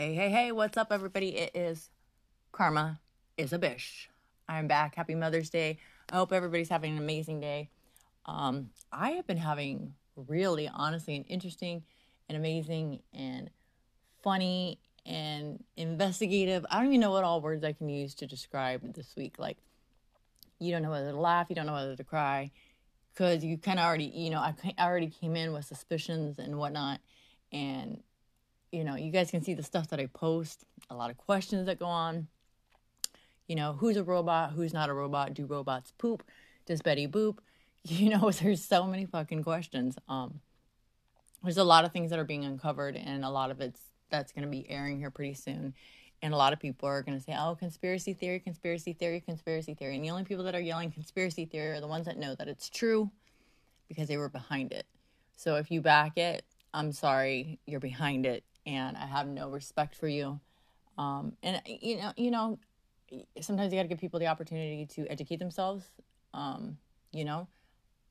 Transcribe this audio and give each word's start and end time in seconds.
Hey, 0.00 0.14
hey, 0.14 0.30
hey, 0.30 0.52
what's 0.52 0.76
up, 0.76 0.92
everybody? 0.92 1.30
It 1.30 1.56
is 1.56 1.90
Karma 2.52 3.00
is 3.36 3.52
a 3.52 3.58
Bish. 3.58 4.08
I'm 4.48 4.68
back. 4.68 4.94
Happy 4.94 5.16
Mother's 5.16 5.50
Day. 5.50 5.78
I 6.12 6.14
hope 6.14 6.32
everybody's 6.32 6.68
having 6.68 6.92
an 6.92 7.02
amazing 7.02 7.40
day. 7.40 7.68
Um, 8.24 8.70
I 8.92 9.10
have 9.10 9.26
been 9.26 9.38
having 9.38 9.94
really, 10.14 10.70
honestly, 10.72 11.16
an 11.16 11.24
interesting 11.24 11.82
and 12.28 12.38
amazing 12.38 13.00
and 13.12 13.50
funny 14.22 14.78
and 15.04 15.64
investigative. 15.76 16.64
I 16.70 16.76
don't 16.76 16.86
even 16.86 17.00
know 17.00 17.10
what 17.10 17.24
all 17.24 17.40
words 17.40 17.64
I 17.64 17.72
can 17.72 17.88
use 17.88 18.14
to 18.14 18.26
describe 18.28 18.94
this 18.94 19.16
week. 19.16 19.34
Like, 19.36 19.56
you 20.60 20.70
don't 20.70 20.82
know 20.82 20.92
whether 20.92 21.10
to 21.10 21.18
laugh, 21.18 21.48
you 21.48 21.56
don't 21.56 21.66
know 21.66 21.72
whether 21.72 21.96
to 21.96 22.04
cry, 22.04 22.52
because 23.12 23.44
you 23.44 23.58
kind 23.58 23.80
of 23.80 23.84
already, 23.84 24.12
you 24.14 24.30
know, 24.30 24.38
I 24.38 24.54
already 24.78 25.08
came 25.08 25.34
in 25.34 25.52
with 25.52 25.64
suspicions 25.64 26.38
and 26.38 26.56
whatnot. 26.56 27.00
And 27.50 28.04
you 28.72 28.84
know, 28.84 28.96
you 28.96 29.10
guys 29.10 29.30
can 29.30 29.42
see 29.42 29.54
the 29.54 29.62
stuff 29.62 29.88
that 29.88 30.00
I 30.00 30.06
post, 30.06 30.64
a 30.90 30.94
lot 30.94 31.10
of 31.10 31.16
questions 31.16 31.66
that 31.66 31.78
go 31.78 31.86
on. 31.86 32.28
You 33.46 33.56
know, 33.56 33.72
who's 33.72 33.96
a 33.96 34.04
robot? 34.04 34.52
Who's 34.52 34.74
not 34.74 34.90
a 34.90 34.92
robot? 34.92 35.34
Do 35.34 35.46
robots 35.46 35.92
poop? 35.96 36.22
Does 36.66 36.82
Betty 36.82 37.06
boop? 37.06 37.38
You 37.84 38.10
know, 38.10 38.30
there's 38.42 38.62
so 38.62 38.84
many 38.84 39.06
fucking 39.06 39.44
questions. 39.44 39.96
Um, 40.08 40.40
there's 41.42 41.56
a 41.56 41.64
lot 41.64 41.84
of 41.84 41.92
things 41.92 42.10
that 42.10 42.18
are 42.18 42.24
being 42.24 42.44
uncovered, 42.44 42.96
and 42.96 43.24
a 43.24 43.30
lot 43.30 43.50
of 43.50 43.60
it's 43.60 43.80
that's 44.10 44.32
going 44.32 44.42
to 44.42 44.50
be 44.50 44.68
airing 44.68 44.98
here 44.98 45.10
pretty 45.10 45.34
soon. 45.34 45.74
And 46.20 46.34
a 46.34 46.36
lot 46.36 46.52
of 46.52 46.58
people 46.58 46.88
are 46.88 47.02
going 47.02 47.16
to 47.16 47.24
say, 47.24 47.34
oh, 47.38 47.54
conspiracy 47.54 48.12
theory, 48.12 48.40
conspiracy 48.40 48.92
theory, 48.92 49.20
conspiracy 49.20 49.74
theory. 49.74 49.94
And 49.94 50.04
the 50.04 50.10
only 50.10 50.24
people 50.24 50.44
that 50.44 50.54
are 50.54 50.60
yelling 50.60 50.90
conspiracy 50.90 51.46
theory 51.46 51.76
are 51.76 51.80
the 51.80 51.86
ones 51.86 52.06
that 52.06 52.18
know 52.18 52.34
that 52.34 52.48
it's 52.48 52.68
true 52.68 53.10
because 53.88 54.08
they 54.08 54.16
were 54.16 54.28
behind 54.28 54.72
it. 54.72 54.86
So 55.36 55.54
if 55.54 55.70
you 55.70 55.80
back 55.80 56.18
it, 56.18 56.44
I'm 56.74 56.92
sorry, 56.92 57.60
you're 57.66 57.80
behind 57.80 58.26
it 58.26 58.44
and 58.68 58.98
I 58.98 59.06
have 59.06 59.26
no 59.26 59.48
respect 59.48 59.96
for 59.96 60.06
you. 60.06 60.38
Um, 60.98 61.32
and 61.42 61.62
you 61.66 61.96
know, 61.96 62.12
you 62.16 62.30
know, 62.30 62.58
sometimes 63.40 63.72
you 63.72 63.78
got 63.78 63.84
to 63.84 63.88
give 63.88 63.98
people 63.98 64.20
the 64.20 64.26
opportunity 64.26 64.86
to 64.94 65.06
educate 65.10 65.38
themselves. 65.38 65.86
Um, 66.34 66.76
you 67.10 67.24
know, 67.24 67.48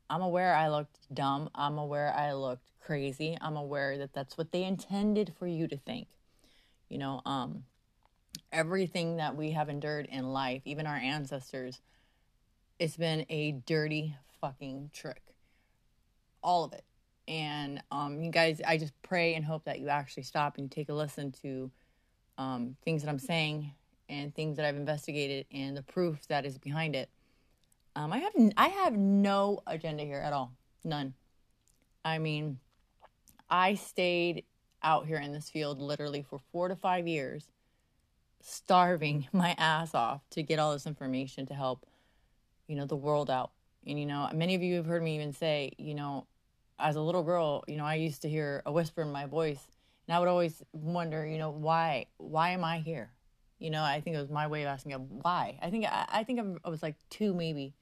I'm 0.10 0.22
aware 0.22 0.56
I 0.56 0.70
looked 0.70 0.98
dumb. 1.14 1.50
I'm 1.54 1.78
aware 1.78 2.12
I 2.14 2.34
looked 2.34 2.72
crazy. 2.82 3.38
I'm 3.40 3.56
aware 3.56 4.00
that 4.00 4.14
that's 4.14 4.38
what 4.38 4.52
they 4.52 4.64
intended 4.64 5.34
for 5.38 5.46
you 5.46 5.68
to 5.68 5.78
think. 5.78 6.08
You 6.90 6.98
know, 6.98 7.22
um, 7.26 7.66
everything 8.52 9.18
that 9.18 9.36
we 9.36 9.52
have 9.52 9.70
endured 9.70 10.08
in 10.12 10.34
life, 10.34 10.64
even 10.66 10.88
our 10.88 10.96
ancestors, 10.96 11.82
it's 12.80 12.98
been 12.98 13.28
a 13.30 13.52
dirty 13.52 14.16
fucking 14.42 14.90
trick. 14.92 15.22
All 16.42 16.64
of 16.64 16.74
it 16.74 16.87
and 17.28 17.82
um, 17.92 18.22
you 18.22 18.32
guys 18.32 18.62
i 18.66 18.78
just 18.78 18.94
pray 19.02 19.36
and 19.36 19.44
hope 19.44 19.66
that 19.66 19.80
you 19.80 19.90
actually 19.90 20.24
stop 20.24 20.58
and 20.58 20.72
take 20.72 20.90
a 20.90 20.94
listen 20.94 21.32
to 21.32 21.70
um, 22.38 22.76
things 22.84 23.04
that 23.04 23.10
i'm 23.10 23.20
saying 23.20 23.72
and 24.10 24.34
things 24.34 24.58
that 24.58 24.66
i've 24.66 24.76
investigated 24.76 25.46
and 25.52 25.76
the 25.76 25.84
proof 25.84 26.28
that 26.28 26.46
is 26.46 26.58
behind 26.58 26.96
it. 26.96 27.10
Um, 27.96 28.14
i 28.14 28.20
have 28.20 28.34
i 28.56 28.68
have 28.68 28.94
no 28.94 29.62
agenda 29.68 30.04
here 30.04 30.20
at 30.20 30.34
all. 30.34 30.54
None. 30.84 31.14
I 32.06 32.20
mean 32.20 32.60
i 33.50 33.76
stayed 33.76 34.44
out 34.84 35.08
here 35.08 35.18
in 35.18 35.32
this 35.32 35.50
field 35.50 35.80
literally 35.80 36.22
for 36.22 36.40
four 36.52 36.68
to 36.68 36.76
five 36.76 37.08
years 37.08 37.48
starving 38.42 39.28
my 39.34 39.56
ass 39.58 39.94
off 39.94 40.22
to 40.30 40.44
get 40.44 40.60
all 40.60 40.72
this 40.72 40.88
information 40.88 41.46
to 41.48 41.54
help 41.54 41.86
you 42.68 42.76
know 42.76 42.86
the 42.86 42.96
world 42.96 43.30
out. 43.30 43.52
And 43.86 44.00
you 44.00 44.06
know 44.06 44.30
many 44.34 44.56
of 44.56 44.62
you 44.62 44.76
have 44.76 44.86
heard 44.86 45.04
me 45.04 45.16
even 45.16 45.34
say 45.34 45.74
you 45.78 45.96
know 45.96 46.28
as 46.80 46.96
a 46.96 47.02
little 47.02 47.24
girl, 47.24 47.64
you 47.68 47.78
know, 47.78 47.86
I 47.86 47.96
used 47.96 48.22
to 48.22 48.30
hear 48.30 48.62
a 48.66 48.72
whisper 48.72 49.02
in 49.02 49.12
my 49.12 49.26
voice, 49.26 49.68
and 50.08 50.16
I 50.16 50.20
would 50.20 50.28
always 50.28 50.62
wonder, 50.74 51.26
you 51.26 51.38
know, 51.38 51.50
why, 51.50 52.08
why 52.18 52.52
am 52.52 52.64
I 52.64 52.80
here? 52.80 53.12
You 53.60 53.72
know, 53.72 53.84
I 53.84 54.02
think 54.02 54.16
it 54.16 54.20
was 54.20 54.30
my 54.30 54.48
way 54.48 54.62
of 54.64 54.68
asking 54.68 54.94
why. 54.94 55.58
I 55.62 55.70
think 55.72 55.86
I, 55.86 56.06
I 56.08 56.24
think 56.24 56.60
I 56.64 56.70
was 56.70 56.84
like 56.84 56.96
two 57.10 57.34
maybe, 57.34 57.74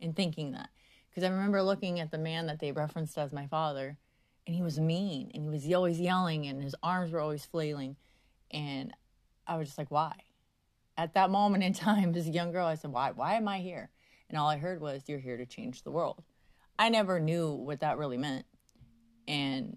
in 0.00 0.12
thinking 0.12 0.52
that, 0.52 0.70
because 1.08 1.22
I 1.22 1.28
remember 1.28 1.62
looking 1.62 2.00
at 2.00 2.10
the 2.10 2.18
man 2.18 2.46
that 2.46 2.58
they 2.58 2.72
referenced 2.72 3.16
as 3.18 3.32
my 3.32 3.46
father, 3.46 3.96
and 4.46 4.56
he 4.56 4.62
was 4.62 4.80
mean, 4.80 5.30
and 5.34 5.44
he 5.44 5.50
was 5.50 5.72
always 5.72 6.00
yelling, 6.00 6.46
and 6.46 6.62
his 6.62 6.74
arms 6.82 7.12
were 7.12 7.20
always 7.20 7.44
flailing, 7.44 7.96
and 8.50 8.92
I 9.46 9.56
was 9.56 9.68
just 9.68 9.78
like, 9.78 9.90
why? 9.90 10.12
At 10.96 11.14
that 11.14 11.30
moment 11.30 11.62
in 11.62 11.72
time, 11.72 12.14
as 12.16 12.26
a 12.26 12.30
young 12.30 12.50
girl, 12.50 12.66
I 12.66 12.74
said, 12.74 12.90
why? 12.90 13.12
Why 13.12 13.34
am 13.34 13.46
I 13.46 13.58
here? 13.58 13.90
And 14.28 14.38
all 14.38 14.48
I 14.48 14.58
heard 14.58 14.80
was, 14.80 15.02
you're 15.06 15.18
here 15.18 15.36
to 15.36 15.46
change 15.46 15.82
the 15.82 15.90
world. 15.90 16.22
I 16.80 16.88
never 16.88 17.20
knew 17.20 17.52
what 17.52 17.80
that 17.80 17.98
really 17.98 18.16
meant. 18.16 18.46
And, 19.28 19.76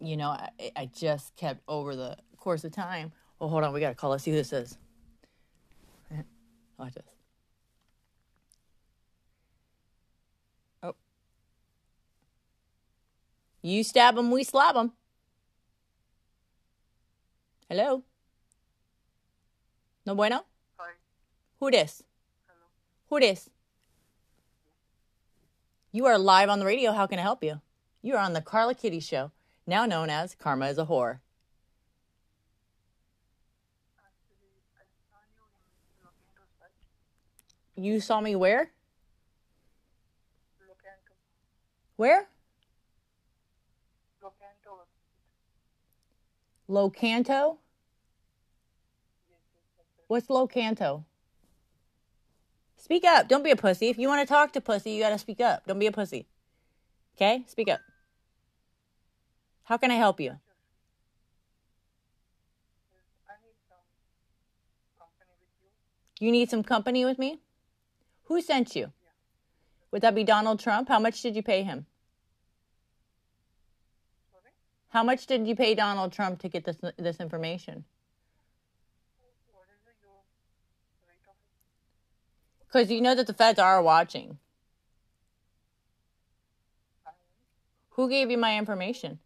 you 0.00 0.16
know, 0.16 0.30
I, 0.30 0.48
I 0.74 0.86
just 0.86 1.36
kept 1.36 1.60
over 1.68 1.94
the 1.94 2.16
course 2.38 2.64
of 2.64 2.72
time. 2.72 3.12
Oh, 3.38 3.48
hold 3.48 3.64
on. 3.64 3.74
We 3.74 3.80
got 3.80 3.90
to 3.90 3.94
call. 3.94 4.08
Let's 4.08 4.24
see 4.24 4.30
who 4.30 4.38
this 4.38 4.50
is. 4.50 4.78
Watch 6.78 6.94
this. 6.94 7.04
Oh. 10.82 10.94
You 13.60 13.84
stab 13.84 14.14
them, 14.14 14.30
we 14.30 14.42
slap 14.42 14.74
them. 14.74 14.92
Hello? 17.68 18.04
No 20.06 20.14
bueno? 20.14 20.46
Hi. 20.78 20.92
Who 21.60 21.70
this? 21.70 22.02
Hello. 22.46 22.64
Who 23.10 23.20
this? 23.20 23.50
You 25.96 26.04
are 26.04 26.18
live 26.18 26.50
on 26.50 26.58
the 26.58 26.66
radio. 26.66 26.92
How 26.92 27.06
can 27.06 27.18
I 27.18 27.22
help 27.22 27.42
you? 27.42 27.62
You 28.02 28.16
are 28.16 28.22
on 28.22 28.34
the 28.34 28.42
Karla 28.42 28.74
Kitty 28.74 29.00
Show, 29.00 29.30
now 29.66 29.86
known 29.86 30.10
as 30.10 30.34
Karma 30.34 30.66
is 30.66 30.76
a 30.76 30.84
Whore. 30.84 31.20
You 37.76 37.98
saw 38.00 38.20
me 38.20 38.36
where? 38.36 38.72
Where? 41.96 42.28
Locanto? 46.68 47.56
What's 50.08 50.26
Locanto? 50.26 51.04
Speak 52.86 53.04
up. 53.04 53.26
Don't 53.26 53.42
be 53.42 53.50
a 53.50 53.56
pussy. 53.56 53.88
If 53.88 53.98
you 53.98 54.06
want 54.06 54.20
to 54.20 54.32
talk 54.32 54.52
to 54.52 54.60
pussy, 54.60 54.92
you 54.92 55.02
got 55.02 55.08
to 55.08 55.18
speak 55.18 55.40
up. 55.40 55.66
Don't 55.66 55.80
be 55.80 55.88
a 55.88 55.90
pussy. 55.90 56.28
Okay? 57.16 57.42
Speak 57.48 57.68
up. 57.68 57.80
How 59.64 59.76
can 59.76 59.90
I 59.90 59.96
help 59.96 60.20
you? 60.20 60.38
You 66.20 66.30
need 66.30 66.48
some 66.48 66.62
company 66.62 67.04
with 67.04 67.18
me? 67.18 67.40
Who 68.26 68.40
sent 68.40 68.76
you? 68.76 68.92
Would 69.90 70.02
that 70.02 70.14
be 70.14 70.22
Donald 70.22 70.60
Trump? 70.60 70.88
How 70.88 71.00
much 71.00 71.20
did 71.22 71.34
you 71.34 71.42
pay 71.42 71.64
him? 71.64 71.86
How 74.90 75.02
much 75.02 75.26
did 75.26 75.48
you 75.48 75.56
pay 75.56 75.74
Donald 75.74 76.12
Trump 76.12 76.38
to 76.42 76.48
get 76.48 76.64
this 76.64 76.76
this 76.96 77.18
information? 77.18 77.84
Because 82.76 82.90
you 82.90 83.00
know 83.00 83.14
that 83.14 83.26
the 83.26 83.32
feds 83.32 83.58
are 83.58 83.80
watching. 83.80 84.36
Who 87.92 88.10
gave 88.10 88.30
you 88.30 88.36
my 88.36 88.58
information? 88.58 89.18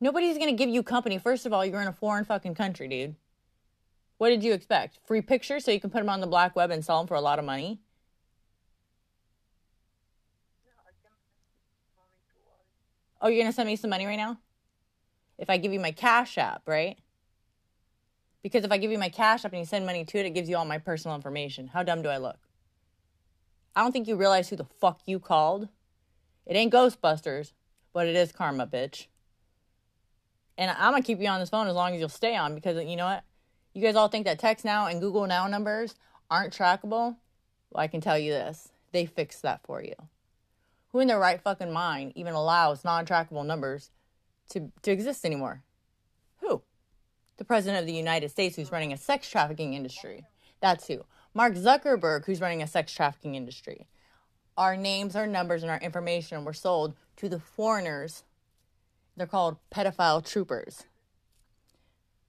Nobody's 0.00 0.38
going 0.38 0.48
to 0.48 0.56
give 0.56 0.70
you 0.70 0.82
company. 0.82 1.18
First 1.18 1.44
of 1.44 1.52
all, 1.52 1.62
you're 1.62 1.82
in 1.82 1.86
a 1.86 1.92
foreign 1.92 2.24
fucking 2.24 2.54
country, 2.54 2.88
dude. 2.88 3.16
What 4.16 4.30
did 4.30 4.42
you 4.42 4.54
expect? 4.54 4.98
Free 5.04 5.20
pictures 5.20 5.66
so 5.66 5.72
you 5.72 5.80
can 5.80 5.90
put 5.90 5.98
them 5.98 6.08
on 6.08 6.22
the 6.22 6.26
black 6.26 6.56
web 6.56 6.70
and 6.70 6.82
sell 6.82 6.96
them 7.00 7.06
for 7.06 7.16
a 7.16 7.20
lot 7.20 7.38
of 7.38 7.44
money? 7.44 7.82
Oh, 13.20 13.28
you're 13.28 13.42
going 13.42 13.52
to 13.52 13.52
send 13.52 13.66
me 13.66 13.76
some 13.76 13.90
money 13.90 14.06
right 14.06 14.16
now? 14.16 14.38
If 15.36 15.50
I 15.50 15.58
give 15.58 15.74
you 15.74 15.80
my 15.80 15.92
Cash 15.92 16.38
App, 16.38 16.62
right? 16.66 16.96
Because 18.44 18.62
if 18.62 18.70
I 18.70 18.76
give 18.76 18.92
you 18.92 18.98
my 18.98 19.08
cash 19.08 19.46
app 19.46 19.52
and 19.52 19.60
you 19.60 19.64
send 19.64 19.86
money 19.86 20.04
to 20.04 20.18
it, 20.18 20.26
it 20.26 20.34
gives 20.34 20.50
you 20.50 20.56
all 20.58 20.66
my 20.66 20.76
personal 20.76 21.16
information. 21.16 21.68
How 21.68 21.82
dumb 21.82 22.02
do 22.02 22.10
I 22.10 22.18
look? 22.18 22.36
I 23.74 23.80
don't 23.80 23.90
think 23.90 24.06
you 24.06 24.16
realize 24.16 24.50
who 24.50 24.56
the 24.56 24.66
fuck 24.66 25.00
you 25.06 25.18
called. 25.18 25.70
It 26.44 26.54
ain't 26.54 26.70
Ghostbusters, 26.70 27.52
but 27.94 28.06
it 28.06 28.14
is 28.14 28.32
karma, 28.32 28.66
bitch. 28.66 29.06
And 30.58 30.70
I'm 30.70 30.92
gonna 30.92 31.02
keep 31.02 31.20
you 31.20 31.28
on 31.28 31.40
this 31.40 31.48
phone 31.48 31.68
as 31.68 31.74
long 31.74 31.94
as 31.94 32.00
you'll 32.00 32.10
stay 32.10 32.36
on 32.36 32.54
because 32.54 32.76
you 32.84 32.96
know 32.96 33.06
what? 33.06 33.24
You 33.72 33.80
guys 33.80 33.96
all 33.96 34.08
think 34.08 34.26
that 34.26 34.38
TextNow 34.38 34.90
and 34.90 35.00
Google 35.00 35.26
Now 35.26 35.48
numbers 35.48 35.94
aren't 36.30 36.52
trackable. 36.52 37.16
Well, 37.70 37.82
I 37.82 37.88
can 37.88 38.02
tell 38.02 38.18
you 38.18 38.32
this 38.32 38.68
they 38.92 39.06
fixed 39.06 39.40
that 39.40 39.62
for 39.64 39.82
you. 39.82 39.94
Who 40.92 41.00
in 41.00 41.08
their 41.08 41.18
right 41.18 41.40
fucking 41.40 41.72
mind 41.72 42.12
even 42.14 42.34
allows 42.34 42.84
non 42.84 43.06
trackable 43.06 43.46
numbers 43.46 43.90
to, 44.50 44.70
to 44.82 44.92
exist 44.92 45.24
anymore? 45.24 45.62
The 47.36 47.44
president 47.44 47.80
of 47.80 47.86
the 47.86 47.92
United 47.92 48.30
States 48.30 48.56
who's 48.56 48.72
running 48.72 48.92
a 48.92 48.96
sex 48.96 49.28
trafficking 49.28 49.74
industry. 49.74 50.24
That's 50.60 50.86
who. 50.86 51.04
Mark 51.34 51.54
Zuckerberg, 51.54 52.24
who's 52.26 52.40
running 52.40 52.62
a 52.62 52.66
sex 52.66 52.92
trafficking 52.92 53.34
industry. 53.34 53.88
Our 54.56 54.76
names, 54.76 55.16
our 55.16 55.26
numbers, 55.26 55.62
and 55.62 55.70
our 55.70 55.80
information 55.80 56.44
were 56.44 56.52
sold 56.52 56.94
to 57.16 57.28
the 57.28 57.40
foreigners. 57.40 58.22
They're 59.16 59.26
called 59.26 59.56
pedophile 59.70 60.24
troopers. 60.24 60.84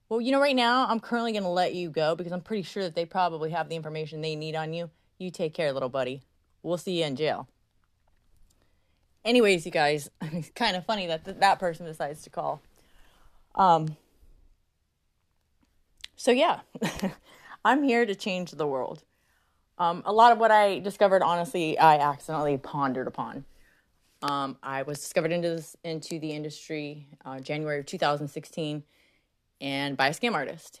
well, 0.08 0.20
you 0.20 0.32
know, 0.32 0.40
right 0.40 0.56
now 0.56 0.86
I'm 0.88 1.00
currently 1.00 1.32
going 1.32 1.44
to 1.44 1.48
let 1.48 1.74
you 1.74 1.90
go 1.90 2.16
because 2.16 2.32
I'm 2.32 2.40
pretty 2.40 2.62
sure 2.62 2.82
that 2.82 2.94
they 2.94 3.04
probably 3.04 3.50
have 3.50 3.68
the 3.68 3.76
information 3.76 4.20
they 4.20 4.36
need 4.36 4.56
on 4.56 4.72
you. 4.72 4.90
You 5.18 5.30
take 5.30 5.54
care, 5.54 5.72
little 5.72 5.88
buddy. 5.88 6.22
We'll 6.62 6.78
see 6.78 6.98
you 6.98 7.04
in 7.04 7.16
jail. 7.16 7.48
Anyways, 9.24 9.64
you 9.66 9.72
guys, 9.72 10.10
it's 10.20 10.50
kind 10.50 10.76
of 10.76 10.84
funny 10.84 11.06
that 11.06 11.24
th- 11.24 11.38
that 11.38 11.58
person 11.58 11.86
decides 11.86 12.22
to 12.22 12.30
call. 12.30 12.60
Um, 13.54 13.96
so, 16.16 16.30
yeah, 16.30 16.60
I'm 17.64 17.82
here 17.82 18.06
to 18.06 18.14
change 18.14 18.52
the 18.52 18.66
world. 18.66 19.04
Um, 19.78 20.02
a 20.06 20.12
lot 20.12 20.32
of 20.32 20.38
what 20.38 20.50
I 20.50 20.78
discovered, 20.78 21.22
honestly, 21.22 21.78
I 21.78 21.96
accidentally 21.98 22.56
pondered 22.58 23.06
upon. 23.06 23.44
Um, 24.22 24.56
I 24.62 24.82
was 24.82 24.98
discovered 24.98 25.32
into 25.32 25.50
this 25.50 25.76
into 25.84 26.18
the 26.18 26.32
industry 26.32 27.06
uh, 27.24 27.38
January 27.40 27.80
of 27.80 27.86
2016, 27.86 28.82
and 29.60 29.96
by 29.96 30.08
a 30.08 30.12
scam 30.12 30.32
artist. 30.32 30.80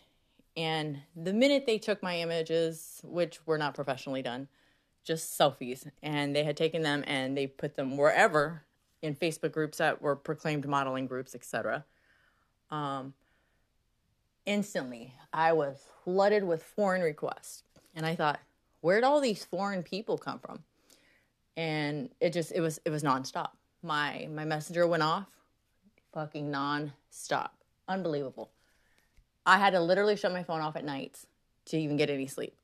And 0.56 1.02
the 1.14 1.34
minute 1.34 1.66
they 1.66 1.76
took 1.76 2.02
my 2.02 2.16
images, 2.18 3.02
which 3.04 3.46
were 3.46 3.58
not 3.58 3.74
professionally 3.74 4.22
done, 4.22 4.48
just 5.04 5.38
selfies, 5.38 5.86
and 6.02 6.34
they 6.34 6.44
had 6.44 6.56
taken 6.56 6.82
them 6.82 7.04
and 7.06 7.36
they 7.36 7.46
put 7.46 7.74
them 7.76 7.98
wherever 7.98 8.62
in 9.02 9.14
Facebook 9.14 9.52
groups 9.52 9.78
that 9.78 10.00
were 10.00 10.16
proclaimed 10.16 10.66
modeling 10.66 11.06
groups, 11.06 11.34
etc. 11.34 11.84
Um, 12.70 13.12
instantly, 14.46 15.12
I 15.32 15.52
was 15.52 15.84
flooded 16.04 16.44
with 16.44 16.62
foreign 16.62 17.02
requests, 17.02 17.64
and 17.94 18.06
I 18.06 18.14
thought, 18.14 18.40
where'd 18.80 19.04
all 19.04 19.20
these 19.20 19.44
foreign 19.44 19.82
people 19.82 20.16
come 20.16 20.38
from? 20.38 20.60
And 21.56 22.10
it 22.20 22.32
just 22.32 22.52
it 22.52 22.60
was 22.60 22.80
it 22.84 22.90
was 22.90 23.02
nonstop. 23.02 23.50
My 23.82 24.28
my 24.32 24.44
messenger 24.44 24.86
went 24.86 25.02
off, 25.02 25.28
fucking 26.14 26.50
nonstop, 26.50 27.50
unbelievable. 27.88 28.50
I 29.44 29.58
had 29.58 29.74
to 29.74 29.80
literally 29.80 30.16
shut 30.16 30.32
my 30.32 30.42
phone 30.42 30.60
off 30.60 30.76
at 30.76 30.84
nights 30.84 31.26
to 31.66 31.78
even 31.78 31.96
get 31.96 32.10
any 32.10 32.26
sleep. 32.26 32.56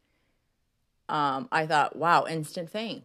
Um, 1.09 1.49
I 1.53 1.67
thought, 1.67 1.97
wow, 1.97 2.27
instant 2.29 2.71
fame. 2.71 3.03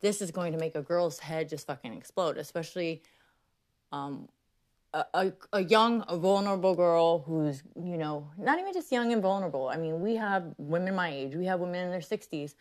This 0.00 0.22
is 0.22 0.30
going 0.30 0.52
to 0.52 0.58
make 0.58 0.74
a 0.74 0.82
girl's 0.82 1.18
head 1.18 1.48
just 1.48 1.66
fucking 1.66 1.92
explode, 1.92 2.38
especially 2.38 3.02
um, 3.90 4.28
a, 5.14 5.32
a, 5.52 5.62
young, 5.62 6.04
a 6.08 6.16
vulnerable 6.16 6.74
girl 6.74 7.20
who's, 7.20 7.62
you 7.76 7.96
know, 7.96 8.30
not 8.38 8.58
even 8.58 8.72
just 8.72 8.90
young 8.90 9.12
and 9.12 9.22
vulnerable. 9.22 9.68
I 9.68 9.76
mean, 9.76 10.00
we 10.00 10.16
have 10.16 10.54
women 10.58 10.94
my 10.94 11.10
age, 11.10 11.34
we 11.34 11.46
have 11.46 11.60
women 11.60 11.84
in 11.84 11.90
their 11.90 12.00
60s. 12.00 12.54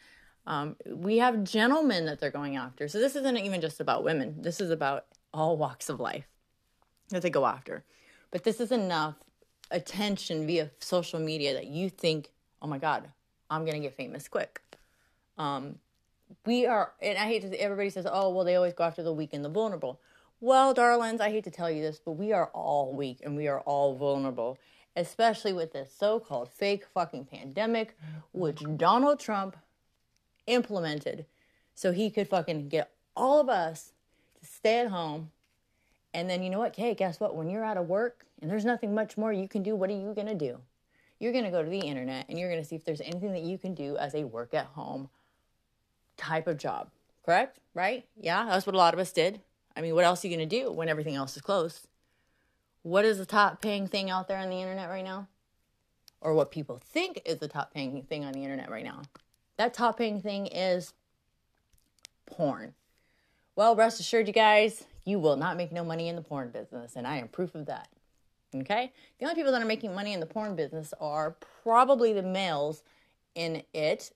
Um, 0.45 0.77
we 0.87 1.17
have 1.17 1.43
gentlemen 1.43 2.05
that 2.05 2.19
they're 2.19 2.31
going 2.31 2.55
after. 2.55 2.87
So 2.87 2.99
this 2.99 3.15
isn't 3.17 3.37
even 3.37 3.59
just 3.59 3.81
about 3.81 4.03
women. 4.03 4.41
This 4.41 4.61
is 4.61 4.71
about 4.71 5.05
all 5.33 5.57
walks 5.57 5.89
of 5.89 5.99
life 5.99 6.25
that 7.09 7.21
they 7.21 7.29
go 7.29 7.45
after. 7.45 7.83
But 8.31 8.43
this 8.43 8.61
is 8.61 8.71
enough 8.71 9.15
attention 9.71 10.47
via 10.47 10.71
social 10.79 11.19
media 11.19 11.53
that 11.53 11.67
you 11.67 11.89
think, 11.89 12.31
oh 12.61 12.67
my 12.67 12.77
God, 12.77 13.09
I'm 13.49 13.65
going 13.65 13.75
to 13.75 13.81
get 13.81 13.95
famous 13.95 14.27
quick. 14.27 14.61
Um, 15.37 15.79
we 16.45 16.65
are, 16.65 16.93
and 17.01 17.17
I 17.17 17.23
hate 17.23 17.41
to 17.43 17.49
say, 17.49 17.57
everybody 17.57 17.89
says, 17.89 18.07
oh, 18.09 18.29
well, 18.29 18.45
they 18.45 18.55
always 18.55 18.73
go 18.73 18.83
after 18.83 19.03
the 19.03 19.13
weak 19.13 19.33
and 19.33 19.43
the 19.43 19.49
vulnerable. 19.49 19.99
Well, 20.39 20.75
darlings, 20.75 21.19
I 21.19 21.31
hate 21.31 21.45
to 21.45 21.51
tell 21.51 21.71
you 21.71 21.81
this, 21.81 21.99
but 22.03 22.11
we 22.11 22.31
are 22.31 22.51
all 22.53 22.93
weak 22.93 23.21
and 23.23 23.35
we 23.35 23.47
are 23.47 23.61
all 23.61 23.95
vulnerable, 23.95 24.59
especially 24.95 25.51
with 25.51 25.73
this 25.73 25.91
so 25.91 26.19
called 26.19 26.49
fake 26.49 26.85
fucking 26.93 27.25
pandemic, 27.25 27.97
which 28.33 28.61
Donald 28.75 29.19
Trump 29.19 29.57
implemented 30.45 31.25
so 31.73 31.91
he 31.91 32.11
could 32.11 32.27
fucking 32.27 32.69
get 32.69 32.91
all 33.15 33.41
of 33.41 33.49
us 33.49 33.93
to 34.39 34.45
stay 34.45 34.79
at 34.79 34.89
home. 34.89 35.31
And 36.13 36.29
then, 36.29 36.43
you 36.43 36.51
know 36.51 36.59
what? 36.59 36.75
Hey, 36.75 36.93
guess 36.93 37.19
what? 37.19 37.35
When 37.35 37.49
you're 37.49 37.65
out 37.65 37.77
of 37.77 37.87
work 37.87 38.23
and 38.39 38.49
there's 38.49 38.65
nothing 38.65 38.93
much 38.93 39.17
more 39.17 39.33
you 39.33 39.47
can 39.47 39.63
do, 39.63 39.75
what 39.75 39.89
are 39.89 39.97
you 39.97 40.13
going 40.13 40.27
to 40.27 40.35
do? 40.35 40.59
You're 41.19 41.31
going 41.31 41.45
to 41.45 41.51
go 41.51 41.63
to 41.63 41.69
the 41.69 41.79
internet 41.79 42.29
and 42.29 42.37
you're 42.37 42.49
going 42.49 42.61
to 42.61 42.67
see 42.67 42.75
if 42.75 42.85
there's 42.85 43.01
anything 43.01 43.33
that 43.33 43.41
you 43.41 43.57
can 43.57 43.73
do 43.73 43.97
as 43.97 44.13
a 44.13 44.23
work 44.23 44.53
at 44.53 44.67
home 44.67 45.09
type 46.15 46.45
of 46.45 46.59
job. 46.59 46.89
Correct? 47.25 47.57
Right? 47.73 48.05
Yeah, 48.21 48.45
that's 48.45 48.67
what 48.67 48.75
a 48.75 48.77
lot 48.77 48.93
of 48.93 48.99
us 48.99 49.11
did. 49.11 49.41
I 49.77 49.81
mean, 49.81 49.93
what 49.93 50.05
else 50.05 50.25
are 50.25 50.27
you 50.27 50.35
going 50.35 50.49
to 50.49 50.59
do 50.59 50.71
when 50.71 50.89
everything 50.89 51.13
else 51.13 51.35
is 51.35 51.43
closed? 51.43 51.87
What 52.81 53.05
is 53.05 53.19
the 53.19 53.27
top 53.27 53.61
paying 53.61 53.87
thing 53.87 54.09
out 54.09 54.27
there 54.27 54.39
on 54.39 54.49
the 54.49 54.59
internet 54.59 54.89
right 54.89 55.03
now? 55.03 55.27
Or 56.19 56.33
what 56.33 56.49
people 56.49 56.81
think 56.83 57.21
is 57.25 57.37
the 57.37 57.47
top 57.47 57.75
paying 57.75 58.01
thing 58.01 58.25
on 58.25 58.33
the 58.33 58.41
internet 58.41 58.71
right 58.71 58.83
now? 58.83 59.03
That 59.57 59.75
top 59.75 59.99
paying 59.99 60.19
thing 60.19 60.47
is 60.47 60.93
porn. 62.25 62.73
Well, 63.55 63.75
rest 63.75 63.99
assured, 63.99 64.25
you 64.25 64.33
guys, 64.33 64.85
you 65.05 65.19
will 65.19 65.35
not 65.35 65.57
make 65.57 65.71
no 65.71 65.83
money 65.83 66.07
in 66.07 66.15
the 66.15 66.23
porn 66.23 66.49
business, 66.49 66.95
and 66.95 67.05
I 67.05 67.17
am 67.17 67.27
proof 67.27 67.53
of 67.53 67.67
that. 67.67 67.87
Okay? 68.55 68.91
The 69.19 69.25
only 69.25 69.35
people 69.35 69.51
that 69.51 69.61
are 69.61 69.65
making 69.65 69.93
money 69.93 70.13
in 70.13 70.19
the 70.19 70.25
porn 70.25 70.55
business 70.55 70.91
are 70.99 71.35
probably 71.63 72.13
the 72.13 72.23
males 72.23 72.81
in 73.35 73.61
it, 73.75 74.11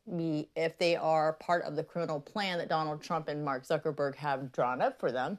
if 0.56 0.78
they 0.80 0.96
are 0.96 1.34
part 1.34 1.64
of 1.64 1.76
the 1.76 1.84
criminal 1.84 2.20
plan 2.20 2.58
that 2.58 2.68
Donald 2.68 3.04
Trump 3.04 3.28
and 3.28 3.46
Mark 3.46 3.64
Zuckerberg 3.64 4.16
have 4.16 4.52
drawn 4.52 4.82
up 4.82 5.00
for 5.00 5.12
them. 5.12 5.38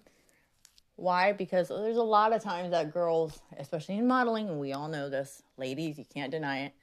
Why? 0.97 1.33
Because 1.33 1.69
there's 1.69 1.97
a 1.97 2.03
lot 2.03 2.33
of 2.33 2.43
times 2.43 2.71
that 2.71 2.93
girls, 2.93 3.41
especially 3.59 3.97
in 3.97 4.06
modeling, 4.06 4.49
and 4.49 4.61
we 4.61 4.73
all 4.73 4.89
know 4.89 5.09
this, 5.09 5.43
ladies, 5.56 5.99
you 5.99 6.05
can't 6.05 6.31
deny 6.31 6.65
it, 6.67 6.75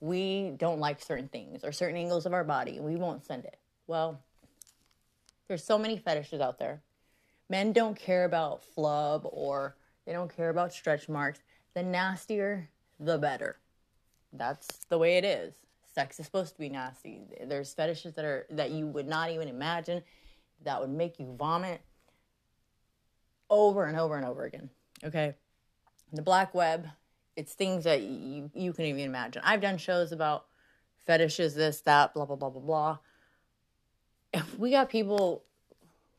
we 0.00 0.54
don't 0.56 0.80
like 0.80 1.00
certain 1.00 1.28
things 1.28 1.62
or 1.62 1.72
certain 1.72 1.96
angles 1.96 2.26
of 2.26 2.32
our 2.32 2.44
body. 2.44 2.80
We 2.80 2.96
won't 2.96 3.24
send 3.24 3.44
it. 3.44 3.58
Well, 3.86 4.20
there's 5.46 5.62
so 5.62 5.78
many 5.78 5.98
fetishes 5.98 6.40
out 6.40 6.58
there. 6.58 6.80
Men 7.48 7.72
don't 7.72 7.98
care 7.98 8.24
about 8.24 8.64
flub 8.64 9.22
or 9.24 9.76
they 10.06 10.12
don't 10.12 10.34
care 10.34 10.48
about 10.48 10.72
stretch 10.72 11.08
marks. 11.08 11.40
The 11.74 11.82
nastier, 11.82 12.68
the 12.98 13.18
better. 13.18 13.58
That's 14.32 14.66
the 14.88 14.98
way 14.98 15.18
it 15.18 15.24
is. 15.24 15.54
Sex 15.92 16.20
is 16.20 16.26
supposed 16.26 16.54
to 16.54 16.60
be 16.60 16.68
nasty. 16.68 17.22
There's 17.44 17.74
fetishes 17.74 18.14
that 18.14 18.24
are 18.24 18.46
that 18.50 18.70
you 18.70 18.86
would 18.86 19.08
not 19.08 19.30
even 19.30 19.48
imagine 19.48 20.02
that 20.62 20.80
would 20.80 20.90
make 20.90 21.18
you 21.18 21.34
vomit 21.36 21.80
over 23.50 23.84
and 23.84 23.98
over 23.98 24.16
and 24.16 24.24
over 24.24 24.44
again. 24.44 24.70
Okay. 25.04 25.34
The 26.12 26.22
black 26.22 26.54
web, 26.54 26.88
it's 27.36 27.52
things 27.52 27.84
that 27.84 28.02
you 28.02 28.50
you 28.54 28.72
can 28.72 28.86
even 28.86 29.00
imagine. 29.00 29.42
I've 29.44 29.60
done 29.60 29.78
shows 29.78 30.12
about 30.12 30.46
fetishes, 31.06 31.54
this, 31.54 31.80
that, 31.82 32.14
blah, 32.14 32.24
blah, 32.24 32.36
blah, 32.36 32.50
blah, 32.50 32.62
blah. 32.62 32.98
If 34.32 34.58
we 34.58 34.70
got 34.70 34.88
people 34.88 35.44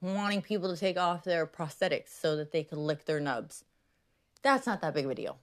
wanting 0.02 0.42
people 0.42 0.74
to 0.74 0.80
take 0.80 0.98
off 0.98 1.24
their 1.24 1.46
prosthetics 1.48 2.10
so 2.10 2.36
that 2.36 2.52
they 2.52 2.64
could 2.64 2.78
lick 2.78 3.06
their 3.06 3.20
nubs, 3.20 3.64
that's 4.42 4.66
not 4.66 4.82
that 4.82 4.94
big 4.94 5.06
of 5.06 5.12
a 5.12 5.16
deal. 5.16 5.38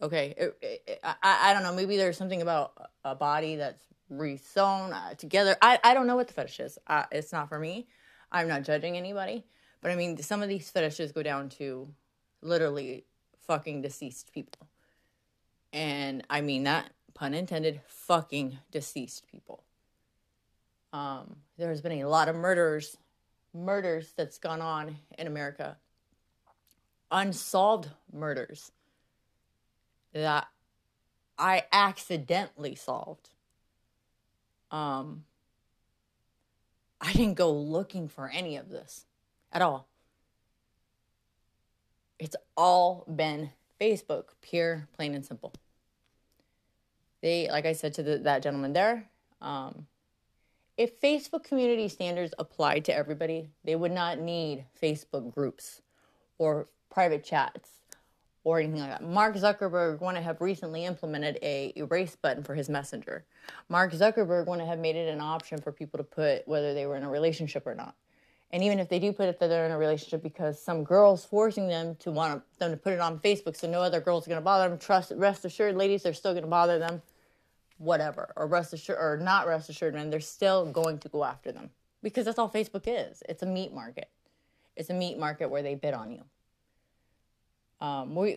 Okay, 0.00 0.34
it, 0.36 0.58
it, 0.60 1.00
I, 1.04 1.14
I 1.22 1.54
don't 1.54 1.62
know. 1.62 1.72
Maybe 1.74 1.96
there's 1.96 2.16
something 2.16 2.42
about 2.42 2.72
a 3.04 3.14
body 3.14 3.56
that's 3.56 3.84
resewn 4.12 4.92
uh, 4.92 5.14
together. 5.14 5.56
I, 5.62 5.78
I 5.84 5.94
don't 5.94 6.06
know 6.06 6.16
what 6.16 6.26
the 6.26 6.34
fetish 6.34 6.60
is. 6.60 6.78
Uh, 6.86 7.04
it's 7.12 7.32
not 7.32 7.48
for 7.48 7.58
me. 7.58 7.86
I'm 8.32 8.48
not 8.48 8.64
judging 8.64 8.96
anybody. 8.96 9.44
But 9.82 9.90
I 9.90 9.96
mean, 9.96 10.16
some 10.22 10.42
of 10.42 10.48
these 10.48 10.70
fetishes 10.70 11.12
go 11.12 11.22
down 11.22 11.48
to 11.50 11.88
literally 12.40 13.04
fucking 13.46 13.82
deceased 13.82 14.32
people. 14.32 14.68
And 15.72 16.24
I 16.30 16.40
mean 16.40 16.62
that, 16.64 16.92
pun 17.14 17.34
intended, 17.34 17.80
fucking 17.86 18.58
deceased 18.70 19.26
people. 19.30 19.64
Um, 20.92 21.36
there's 21.58 21.80
been 21.80 22.00
a 22.00 22.08
lot 22.08 22.28
of 22.28 22.36
murders, 22.36 22.96
murders 23.52 24.12
that's 24.16 24.38
gone 24.38 24.60
on 24.60 24.96
in 25.18 25.26
America, 25.26 25.76
unsolved 27.10 27.88
murders 28.12 28.70
that 30.12 30.46
I 31.38 31.64
accidentally 31.72 32.74
solved. 32.74 33.30
Um, 34.70 35.24
I 37.00 37.12
didn't 37.12 37.34
go 37.34 37.52
looking 37.52 38.06
for 38.08 38.28
any 38.28 38.56
of 38.56 38.68
this 38.68 39.06
at 39.52 39.62
all. 39.62 39.88
It's 42.18 42.36
all 42.56 43.04
been 43.12 43.50
Facebook, 43.80 44.24
pure, 44.40 44.88
plain 44.96 45.14
and 45.14 45.24
simple. 45.24 45.52
They, 47.20 47.48
like 47.50 47.66
I 47.66 47.72
said 47.72 47.94
to 47.94 48.02
the, 48.02 48.18
that 48.18 48.42
gentleman 48.42 48.72
there, 48.72 49.08
um, 49.40 49.86
if 50.76 51.00
Facebook 51.00 51.44
community 51.44 51.88
standards 51.88 52.32
applied 52.38 52.84
to 52.86 52.94
everybody, 52.94 53.50
they 53.64 53.76
would 53.76 53.92
not 53.92 54.18
need 54.18 54.64
Facebook 54.80 55.32
groups 55.34 55.82
or 56.38 56.68
private 56.90 57.24
chats 57.24 57.68
or 58.44 58.58
anything 58.58 58.80
like 58.80 58.90
that. 58.90 59.02
Mark 59.02 59.36
Zuckerberg 59.36 60.00
to 60.00 60.20
have 60.20 60.40
recently 60.40 60.84
implemented 60.84 61.38
a 61.42 61.72
erase 61.76 62.16
button 62.16 62.42
for 62.42 62.54
his 62.54 62.68
messenger. 62.68 63.24
Mark 63.68 63.92
Zuckerberg 63.92 64.46
to 64.58 64.66
have 64.66 64.78
made 64.78 64.96
it 64.96 65.08
an 65.08 65.20
option 65.20 65.60
for 65.60 65.72
people 65.72 65.98
to 65.98 66.04
put 66.04 66.46
whether 66.48 66.74
they 66.74 66.86
were 66.86 66.96
in 66.96 67.04
a 67.04 67.10
relationship 67.10 67.66
or 67.66 67.74
not. 67.74 67.94
And 68.52 68.62
even 68.62 68.78
if 68.78 68.88
they 68.88 68.98
do 68.98 69.12
put 69.12 69.28
it 69.28 69.40
that 69.40 69.48
they're 69.48 69.64
in 69.64 69.72
a 69.72 69.78
relationship 69.78 70.22
because 70.22 70.60
some 70.60 70.84
girls 70.84 71.24
forcing 71.24 71.68
them 71.68 71.96
to 71.96 72.10
want 72.10 72.42
them 72.58 72.70
to 72.70 72.76
put 72.76 72.92
it 72.92 73.00
on 73.00 73.18
Facebook 73.18 73.56
so 73.56 73.68
no 73.68 73.80
other 73.80 74.00
girl's 74.00 74.26
to 74.26 74.40
bother 74.40 74.68
them, 74.68 74.78
trust 74.78 75.12
rest 75.16 75.44
assured 75.46 75.74
ladies 75.76 76.02
they're 76.02 76.12
still 76.12 76.32
going 76.32 76.44
to 76.44 76.50
bother 76.50 76.78
them 76.78 77.00
whatever 77.78 78.32
or 78.36 78.46
rest 78.46 78.74
assured 78.74 78.98
or 78.98 79.16
not 79.16 79.46
rest 79.46 79.70
assured 79.70 79.94
men 79.94 80.10
they're 80.10 80.20
still 80.20 80.70
going 80.70 80.98
to 80.98 81.08
go 81.08 81.24
after 81.24 81.50
them 81.50 81.70
because 82.02 82.26
that's 82.26 82.38
all 82.38 82.50
Facebook 82.50 82.82
is. 82.86 83.22
It's 83.28 83.42
a 83.42 83.46
meat 83.46 83.72
market. 83.72 84.08
It's 84.76 84.90
a 84.90 84.94
meat 84.94 85.18
market 85.18 85.48
where 85.48 85.62
they 85.62 85.74
bid 85.74 85.94
on 85.94 86.10
you. 86.10 86.22
Um, 87.80 88.14
we, 88.14 88.36